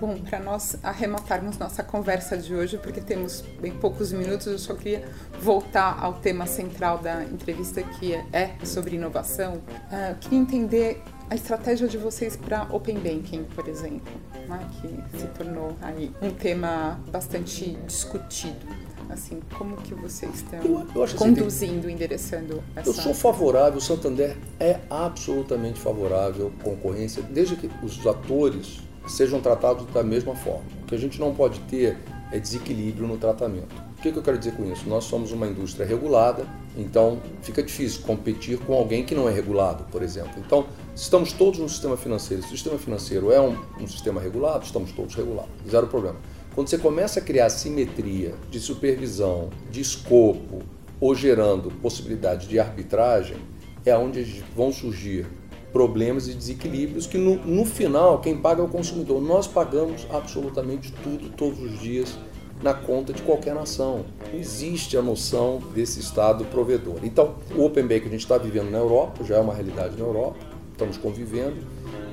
Bom, 0.00 0.16
para 0.18 0.38
nós 0.38 0.76
arrematarmos 0.80 1.58
nossa 1.58 1.82
conversa 1.82 2.36
de 2.36 2.54
hoje, 2.54 2.78
porque 2.78 3.00
temos 3.00 3.42
bem 3.60 3.72
poucos 3.72 4.12
minutos, 4.12 4.46
eu 4.46 4.58
só 4.58 4.74
queria 4.74 5.04
voltar 5.40 5.98
ao 6.00 6.14
tema 6.14 6.46
central 6.46 6.98
da 6.98 7.24
entrevista, 7.24 7.82
que 7.82 8.14
é 8.32 8.54
sobre 8.64 8.94
inovação. 8.94 9.54
Uh, 9.54 10.16
queria 10.20 10.38
entender 10.38 11.02
a 11.28 11.34
estratégia 11.34 11.88
de 11.88 11.98
vocês 11.98 12.36
para 12.36 12.62
Open 12.70 12.96
Banking, 12.98 13.42
por 13.56 13.66
exemplo, 13.66 14.12
né, 14.48 14.68
que 14.80 15.18
se 15.18 15.26
tornou 15.36 15.76
aí 15.82 16.12
um 16.22 16.30
tema 16.30 17.00
bastante 17.10 17.76
discutido. 17.84 18.66
Assim, 19.10 19.40
como 19.56 19.76
que 19.78 19.94
vocês 19.94 20.32
estão 20.34 20.60
eu, 20.60 20.86
eu 20.94 21.02
assim, 21.02 21.16
conduzindo, 21.16 21.86
assim, 21.86 21.92
endereçando 21.92 22.62
essa... 22.76 22.88
Eu 22.88 22.92
sou 22.92 23.14
favorável, 23.14 23.78
o 23.78 23.80
Santander 23.80 24.36
é 24.60 24.78
absolutamente 24.88 25.80
favorável 25.80 26.52
à 26.60 26.62
concorrência, 26.62 27.22
desde 27.22 27.56
que 27.56 27.70
os 27.82 28.06
atores 28.06 28.86
sejam 29.08 29.40
tratados 29.40 29.86
da 29.92 30.02
mesma 30.02 30.34
forma. 30.34 30.64
O 30.82 30.86
que 30.86 30.94
a 30.94 30.98
gente 30.98 31.18
não 31.20 31.34
pode 31.34 31.60
ter 31.60 31.96
é 32.30 32.38
desequilíbrio 32.38 33.06
no 33.06 33.16
tratamento. 33.16 33.74
O 33.98 34.02
que, 34.02 34.12
que 34.12 34.18
eu 34.18 34.22
quero 34.22 34.38
dizer 34.38 34.52
com 34.52 34.70
isso? 34.70 34.88
Nós 34.88 35.04
somos 35.04 35.32
uma 35.32 35.46
indústria 35.46 35.84
regulada, 35.84 36.46
então 36.76 37.20
fica 37.42 37.62
difícil 37.62 38.02
competir 38.02 38.58
com 38.58 38.74
alguém 38.74 39.04
que 39.04 39.14
não 39.14 39.28
é 39.28 39.32
regulado, 39.32 39.84
por 39.90 40.02
exemplo. 40.02 40.32
Então, 40.36 40.66
estamos 40.94 41.32
todos 41.32 41.58
no 41.58 41.68
sistema 41.68 41.96
financeiro. 41.96 42.42
Se 42.42 42.48
o 42.48 42.52
sistema 42.52 42.78
financeiro 42.78 43.32
é 43.32 43.40
um, 43.40 43.56
um 43.80 43.88
sistema 43.88 44.20
regulado, 44.20 44.64
estamos 44.64 44.92
todos 44.92 45.14
regulados. 45.14 45.50
Zero 45.68 45.88
problema. 45.88 46.16
Quando 46.54 46.68
você 46.68 46.78
começa 46.78 47.18
a 47.18 47.22
criar 47.22 47.50
simetria 47.50 48.34
de 48.50 48.60
supervisão, 48.60 49.50
de 49.70 49.80
escopo, 49.80 50.62
ou 51.00 51.14
gerando 51.14 51.70
possibilidade 51.80 52.48
de 52.48 52.58
arbitragem, 52.58 53.36
é 53.84 53.96
onde 53.96 54.44
vão 54.54 54.72
surgir 54.72 55.26
problemas 55.72 56.28
e 56.28 56.34
desequilíbrios 56.34 57.06
que 57.06 57.18
no, 57.18 57.36
no, 57.44 57.64
final 57.64 58.20
quem 58.20 58.36
paga 58.36 58.62
é 58.62 58.64
o 58.64 58.68
consumidor. 58.68 59.20
Nós 59.20 59.46
pagamos 59.46 60.06
absolutamente 60.10 60.92
tudo 61.02 61.30
todos 61.30 61.60
os 61.60 61.78
dias 61.80 62.18
na 62.62 62.74
conta 62.74 63.12
de 63.12 63.22
qualquer 63.22 63.54
nação. 63.54 64.04
Existe 64.34 64.96
a 64.96 65.02
noção 65.02 65.62
desse 65.74 66.00
Estado 66.00 66.44
provedor. 66.46 66.96
Então, 67.02 67.36
o 67.54 67.64
Open 67.64 67.86
Bank 67.86 68.00
que 68.00 68.08
a 68.08 68.10
gente 68.10 68.20
está 68.20 68.38
vivendo 68.38 68.70
na 68.70 68.78
Europa, 68.78 69.24
já 69.24 69.36
é 69.36 69.40
uma 69.40 69.54
realidade 69.54 69.96
na 69.96 70.04
Europa, 70.04 70.38
estamos 70.72 70.96
convivendo, 70.96 71.56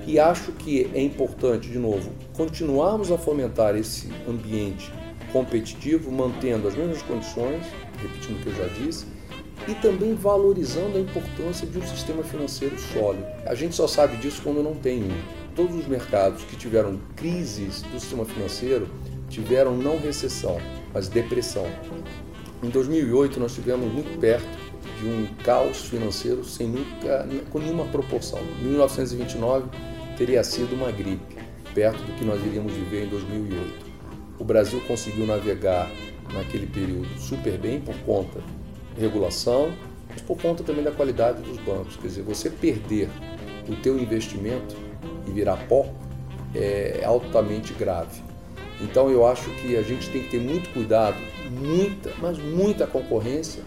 e 0.05 0.19
acho 0.19 0.51
que 0.51 0.89
é 0.93 1.01
importante, 1.01 1.69
de 1.69 1.79
novo, 1.79 2.11
continuarmos 2.37 3.11
a 3.11 3.17
fomentar 3.17 3.75
esse 3.75 4.09
ambiente 4.29 4.91
competitivo, 5.31 6.11
mantendo 6.11 6.67
as 6.67 6.75
mesmas 6.75 7.01
condições, 7.01 7.65
repetindo 8.01 8.37
o 8.37 8.43
que 8.43 8.47
eu 8.47 8.55
já 8.55 8.67
disse, 8.67 9.05
e 9.67 9.73
também 9.75 10.13
valorizando 10.13 10.97
a 10.97 11.01
importância 11.01 11.65
de 11.65 11.77
um 11.77 11.87
sistema 11.87 12.23
financeiro 12.23 12.77
sólido. 12.79 13.25
A 13.45 13.55
gente 13.55 13.75
só 13.75 13.87
sabe 13.87 14.17
disso 14.17 14.41
quando 14.43 14.61
não 14.61 14.75
tem 14.75 15.03
um. 15.03 15.17
Todos 15.55 15.75
os 15.75 15.87
mercados 15.87 16.43
que 16.43 16.55
tiveram 16.55 16.99
crises 17.15 17.81
do 17.81 17.99
sistema 17.99 18.25
financeiro 18.25 18.87
tiveram 19.29 19.75
não 19.75 19.99
recessão, 19.99 20.57
mas 20.93 21.07
depressão. 21.07 21.65
Em 22.61 22.69
2008 22.69 23.39
nós 23.39 23.55
tivemos 23.55 23.91
muito 23.91 24.19
perto 24.19 24.47
de 24.99 25.07
um 25.07 25.27
caos 25.43 25.81
financeiro 25.81 26.43
sem 26.43 26.67
nunca, 26.67 27.27
com 27.49 27.59
nenhuma 27.59 27.85
proporção. 27.85 28.39
Em 28.61 28.65
1929 28.65 29.69
teria 30.17 30.43
sido 30.43 30.75
uma 30.75 30.91
gripe, 30.91 31.35
perto 31.73 32.01
do 32.03 32.13
que 32.13 32.23
nós 32.23 32.43
iríamos 32.45 32.73
viver 32.73 33.05
em 33.05 33.09
2008. 33.09 33.85
O 34.37 34.43
Brasil 34.43 34.81
conseguiu 34.87 35.25
navegar 35.25 35.89
naquele 36.33 36.67
período 36.67 37.07
super 37.19 37.57
bem 37.57 37.79
por 37.79 37.95
conta 37.99 38.41
regulação, 38.97 39.71
mas 40.09 40.21
por 40.21 40.37
conta 40.37 40.63
também 40.63 40.83
da 40.83 40.91
qualidade 40.91 41.41
dos 41.41 41.57
bancos. 41.57 41.95
Quer 41.97 42.07
dizer, 42.07 42.21
você 42.23 42.49
perder 42.49 43.09
o 43.67 43.75
teu 43.75 43.99
investimento 43.99 44.75
e 45.27 45.31
virar 45.31 45.57
pó 45.67 45.85
é 46.53 47.03
altamente 47.05 47.73
grave. 47.73 48.21
Então 48.81 49.09
eu 49.09 49.25
acho 49.25 49.49
que 49.61 49.75
a 49.75 49.81
gente 49.81 50.09
tem 50.09 50.23
que 50.23 50.31
ter 50.31 50.39
muito 50.39 50.69
cuidado, 50.73 51.17
muita, 51.49 52.11
mas 52.21 52.37
muita 52.37 52.85
concorrência, 52.85 53.63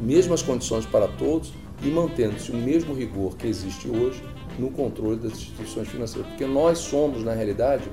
mesmas 0.00 0.42
condições 0.42 0.84
para 0.86 1.08
todos 1.08 1.52
e 1.82 1.88
mantendo-se 1.88 2.50
o 2.50 2.56
mesmo 2.56 2.94
rigor 2.94 3.36
que 3.36 3.46
existe 3.46 3.88
hoje 3.88 4.22
no 4.58 4.70
controle 4.70 5.16
das 5.16 5.32
instituições 5.32 5.88
financeiras, 5.88 6.28
porque 6.28 6.44
nós 6.44 6.78
somos, 6.78 7.22
na 7.24 7.32
realidade, 7.32 7.84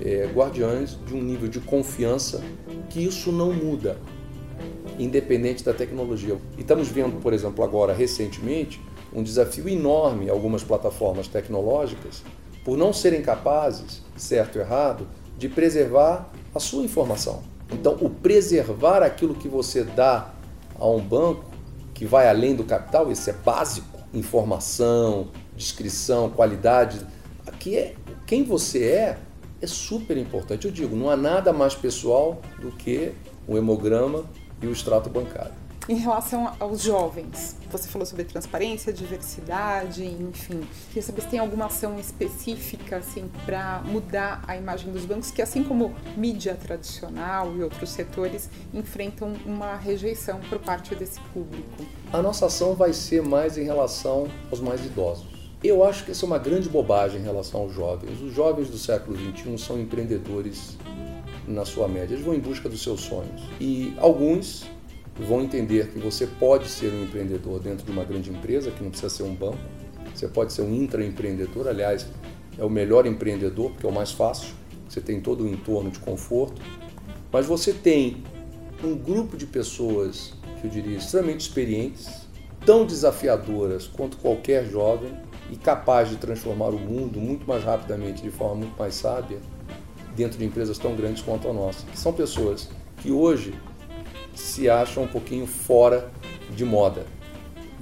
é, 0.00 0.30
guardiães 0.32 0.96
de 1.06 1.14
um 1.14 1.22
nível 1.22 1.48
de 1.48 1.58
confiança 1.60 2.40
que 2.88 3.04
isso 3.04 3.32
não 3.32 3.52
muda, 3.52 3.98
independente 4.98 5.64
da 5.64 5.72
tecnologia. 5.72 6.36
E 6.56 6.60
estamos 6.60 6.88
vendo, 6.88 7.20
por 7.20 7.32
exemplo, 7.32 7.64
agora, 7.64 7.92
recentemente, 7.92 8.80
um 9.12 9.22
desafio 9.22 9.68
enorme 9.68 10.28
algumas 10.28 10.62
plataformas 10.62 11.28
tecnológicas 11.28 12.22
por 12.64 12.76
não 12.76 12.92
serem 12.92 13.22
capazes, 13.22 14.02
certo 14.16 14.56
ou 14.56 14.62
errado, 14.62 15.06
de 15.38 15.48
preservar 15.48 16.30
a 16.54 16.60
sua 16.60 16.84
informação. 16.84 17.42
Então, 17.72 17.96
o 18.00 18.10
preservar 18.10 19.02
aquilo 19.02 19.34
que 19.34 19.48
você 19.48 19.84
dá 19.84 20.32
a 20.78 20.86
um 20.86 21.00
banco, 21.00 21.44
que 21.94 22.04
vai 22.04 22.28
além 22.28 22.54
do 22.54 22.64
capital, 22.64 23.10
isso 23.10 23.30
é 23.30 23.32
básico, 23.32 23.98
informação, 24.12 25.28
descrição, 25.56 26.30
qualidade. 26.30 27.00
Aqui 27.46 27.76
é 27.76 27.94
quem 28.26 28.42
você 28.42 28.84
é 28.84 29.18
é 29.60 29.66
super 29.66 30.16
importante. 30.16 30.66
Eu 30.66 30.70
digo, 30.70 30.94
não 30.94 31.10
há 31.10 31.16
nada 31.16 31.52
mais 31.52 31.74
pessoal 31.74 32.40
do 32.60 32.70
que 32.70 33.12
o 33.46 33.56
hemograma 33.56 34.24
e 34.60 34.66
o 34.66 34.72
extrato 34.72 35.08
bancário. 35.10 35.54
Em 35.88 35.94
relação 35.94 36.52
aos 36.60 36.82
jovens, 36.82 37.56
você 37.70 37.88
falou 37.88 38.04
sobre 38.04 38.22
transparência, 38.22 38.92
diversidade, 38.92 40.04
enfim. 40.04 40.60
Queria 40.88 41.02
saber 41.02 41.22
se 41.22 41.28
tem 41.28 41.38
alguma 41.38 41.64
ação 41.64 41.98
específica 41.98 42.98
assim 42.98 43.30
para 43.46 43.80
mudar 43.86 44.44
a 44.46 44.54
imagem 44.54 44.92
dos 44.92 45.06
bancos, 45.06 45.30
que 45.30 45.40
assim 45.40 45.64
como 45.64 45.94
mídia 46.14 46.54
tradicional 46.54 47.56
e 47.56 47.62
outros 47.62 47.88
setores 47.88 48.50
enfrentam 48.74 49.32
uma 49.46 49.76
rejeição 49.76 50.40
por 50.50 50.58
parte 50.58 50.94
desse 50.94 51.18
público. 51.32 51.86
A 52.12 52.20
nossa 52.20 52.44
ação 52.44 52.74
vai 52.74 52.92
ser 52.92 53.22
mais 53.22 53.56
em 53.56 53.64
relação 53.64 54.28
aos 54.50 54.60
mais 54.60 54.84
idosos. 54.84 55.26
Eu 55.64 55.82
acho 55.82 56.04
que 56.04 56.12
isso 56.12 56.24
é 56.24 56.28
uma 56.28 56.38
grande 56.38 56.68
bobagem 56.68 57.18
em 57.18 57.24
relação 57.24 57.62
aos 57.62 57.72
jovens. 57.72 58.20
Os 58.20 58.34
jovens 58.34 58.68
do 58.68 58.76
século 58.76 59.16
XXI 59.16 59.56
são 59.56 59.80
empreendedores 59.80 60.76
na 61.48 61.64
sua 61.64 61.88
média, 61.88 62.14
eles 62.14 62.24
vão 62.24 62.34
em 62.34 62.40
busca 62.40 62.68
dos 62.68 62.82
seus 62.82 63.00
sonhos. 63.00 63.42
E 63.60 63.94
alguns 63.98 64.66
vão 65.18 65.42
entender 65.42 65.88
que 65.88 65.98
você 65.98 66.26
pode 66.26 66.68
ser 66.68 66.92
um 66.92 67.04
empreendedor 67.04 67.60
dentro 67.60 67.84
de 67.84 67.90
uma 67.90 68.04
grande 68.04 68.30
empresa, 68.30 68.70
que 68.70 68.82
não 68.82 68.90
precisa 68.90 69.10
ser 69.10 69.22
um 69.24 69.34
banco. 69.34 69.58
Você 70.14 70.28
pode 70.28 70.52
ser 70.52 70.62
um 70.62 70.74
intraempreendedor, 70.74 71.66
aliás, 71.68 72.06
é 72.56 72.64
o 72.64 72.70
melhor 72.70 73.06
empreendedor, 73.06 73.70
porque 73.70 73.86
é 73.86 73.88
o 73.88 73.92
mais 73.92 74.12
fácil. 74.12 74.54
você 74.88 75.00
tem 75.00 75.20
todo 75.20 75.44
o 75.44 75.48
entorno 75.48 75.90
de 75.90 75.98
conforto, 75.98 76.60
mas 77.32 77.46
você 77.46 77.72
tem 77.72 78.22
um 78.82 78.96
grupo 78.96 79.36
de 79.36 79.46
pessoas, 79.46 80.32
que 80.60 80.66
eu 80.66 80.70
diria, 80.70 80.96
extremamente 80.96 81.40
experientes, 81.40 82.28
tão 82.64 82.84
desafiadoras 82.84 83.86
quanto 83.86 84.16
qualquer 84.16 84.68
jovem 84.68 85.12
e 85.50 85.56
capaz 85.56 86.10
de 86.10 86.16
transformar 86.16 86.68
o 86.68 86.78
mundo 86.78 87.20
muito 87.20 87.46
mais 87.46 87.64
rapidamente, 87.64 88.22
de 88.22 88.30
forma 88.30 88.56
muito 88.56 88.78
mais 88.78 88.94
sábia, 88.94 89.38
dentro 90.18 90.36
de 90.36 90.44
empresas 90.44 90.76
tão 90.76 90.96
grandes 90.96 91.22
quanto 91.22 91.48
a 91.48 91.52
nossa. 91.52 91.86
Que 91.86 91.98
são 91.98 92.12
pessoas 92.12 92.68
que 92.98 93.12
hoje 93.12 93.54
se 94.34 94.68
acham 94.68 95.04
um 95.04 95.08
pouquinho 95.08 95.46
fora 95.46 96.10
de 96.54 96.64
moda. 96.64 97.06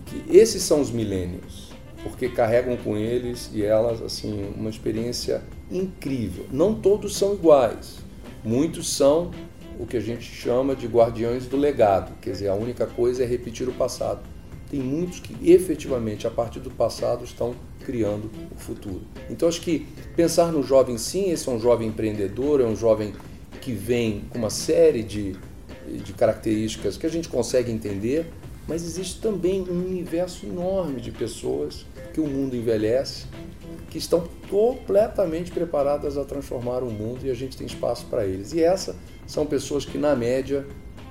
Que 0.04 0.22
esses 0.36 0.62
são 0.62 0.80
os 0.80 0.90
milênios, 0.90 1.72
porque 2.02 2.28
carregam 2.28 2.76
com 2.76 2.96
eles 2.96 3.50
e 3.52 3.64
elas 3.64 4.02
assim 4.02 4.52
uma 4.54 4.68
experiência 4.68 5.42
incrível. 5.70 6.44
Não 6.52 6.74
todos 6.74 7.16
são 7.16 7.32
iguais. 7.32 7.96
Muitos 8.44 8.94
são 8.94 9.30
o 9.78 9.86
que 9.86 9.96
a 9.96 10.00
gente 10.00 10.24
chama 10.24 10.76
de 10.76 10.86
guardiões 10.86 11.46
do 11.46 11.56
legado, 11.56 12.12
quer 12.20 12.30
dizer, 12.30 12.48
a 12.48 12.54
única 12.54 12.86
coisa 12.86 13.24
é 13.24 13.26
repetir 13.26 13.68
o 13.68 13.72
passado. 13.72 14.20
Tem 14.70 14.80
muitos 14.80 15.20
que 15.20 15.36
efetivamente, 15.48 16.26
a 16.26 16.30
partir 16.30 16.60
do 16.60 16.70
passado, 16.70 17.24
estão 17.24 17.54
criando 17.84 18.30
o 18.54 18.58
futuro. 18.58 19.02
Então, 19.30 19.48
acho 19.48 19.60
que 19.60 19.86
pensar 20.16 20.50
no 20.50 20.62
jovem, 20.62 20.98
sim, 20.98 21.30
esse 21.30 21.48
é 21.48 21.52
um 21.52 21.60
jovem 21.60 21.88
empreendedor, 21.88 22.60
é 22.60 22.64
um 22.64 22.74
jovem 22.74 23.12
que 23.60 23.72
vem 23.72 24.22
com 24.30 24.38
uma 24.38 24.50
série 24.50 25.02
de, 25.02 25.36
de 25.86 26.12
características 26.12 26.96
que 26.96 27.06
a 27.06 27.08
gente 27.08 27.28
consegue 27.28 27.70
entender, 27.70 28.26
mas 28.66 28.82
existe 28.82 29.20
também 29.20 29.62
um 29.62 29.86
universo 29.86 30.46
enorme 30.46 31.00
de 31.00 31.12
pessoas 31.12 31.86
que 32.12 32.20
o 32.20 32.26
mundo 32.26 32.56
envelhece, 32.56 33.26
que 33.88 33.98
estão 33.98 34.28
completamente 34.50 35.52
preparadas 35.52 36.16
a 36.18 36.24
transformar 36.24 36.82
o 36.82 36.90
mundo 36.90 37.24
e 37.24 37.30
a 37.30 37.34
gente 37.34 37.56
tem 37.56 37.66
espaço 37.66 38.06
para 38.06 38.26
eles. 38.26 38.52
E 38.52 38.62
essas 38.62 38.96
são 39.26 39.46
pessoas 39.46 39.84
que, 39.84 39.96
na 39.96 40.16
média, 40.16 40.66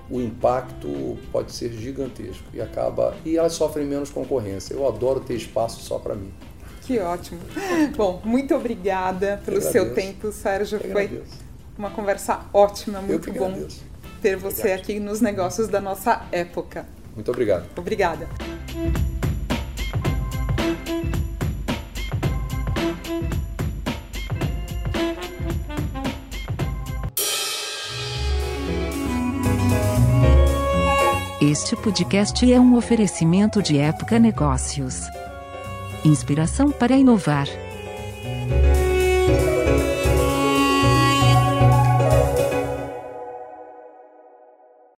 o 0.09 0.21
impacto 0.21 1.17
pode 1.31 1.51
ser 1.51 1.71
gigantesco 1.73 2.43
e 2.53 2.61
acaba 2.61 3.15
e 3.25 3.37
elas 3.37 3.53
sofrem 3.53 3.85
menos 3.85 4.09
concorrência. 4.09 4.73
Eu 4.73 4.87
adoro 4.87 5.19
ter 5.19 5.35
espaço 5.35 5.81
só 5.81 5.97
para 5.97 6.15
mim. 6.15 6.31
Que 6.81 6.99
ótimo. 6.99 7.41
Bom, 7.95 8.21
muito 8.23 8.53
obrigada 8.53 9.41
pelo 9.43 9.61
seu 9.61 9.93
tempo, 9.95 10.31
Sérgio. 10.31 10.79
Foi 10.79 11.23
uma 11.77 11.89
conversa 11.89 12.41
ótima, 12.53 13.01
muito 13.01 13.31
bom 13.33 13.67
ter 14.21 14.37
você 14.37 14.61
obrigado. 14.61 14.79
aqui 14.79 14.99
nos 14.99 15.21
negócios 15.21 15.67
da 15.67 15.81
nossa 15.81 16.25
época. 16.31 16.85
Muito 17.15 17.31
obrigado. 17.31 17.67
Obrigada. 17.75 18.27
Este 31.51 31.75
podcast 31.75 32.51
é 32.51 32.59
um 32.59 32.75
oferecimento 32.75 33.61
de 33.61 33.77
Época 33.77 34.17
Negócios. 34.17 35.03
Inspiração 36.03 36.71
para 36.71 36.97
inovar. 36.97 37.45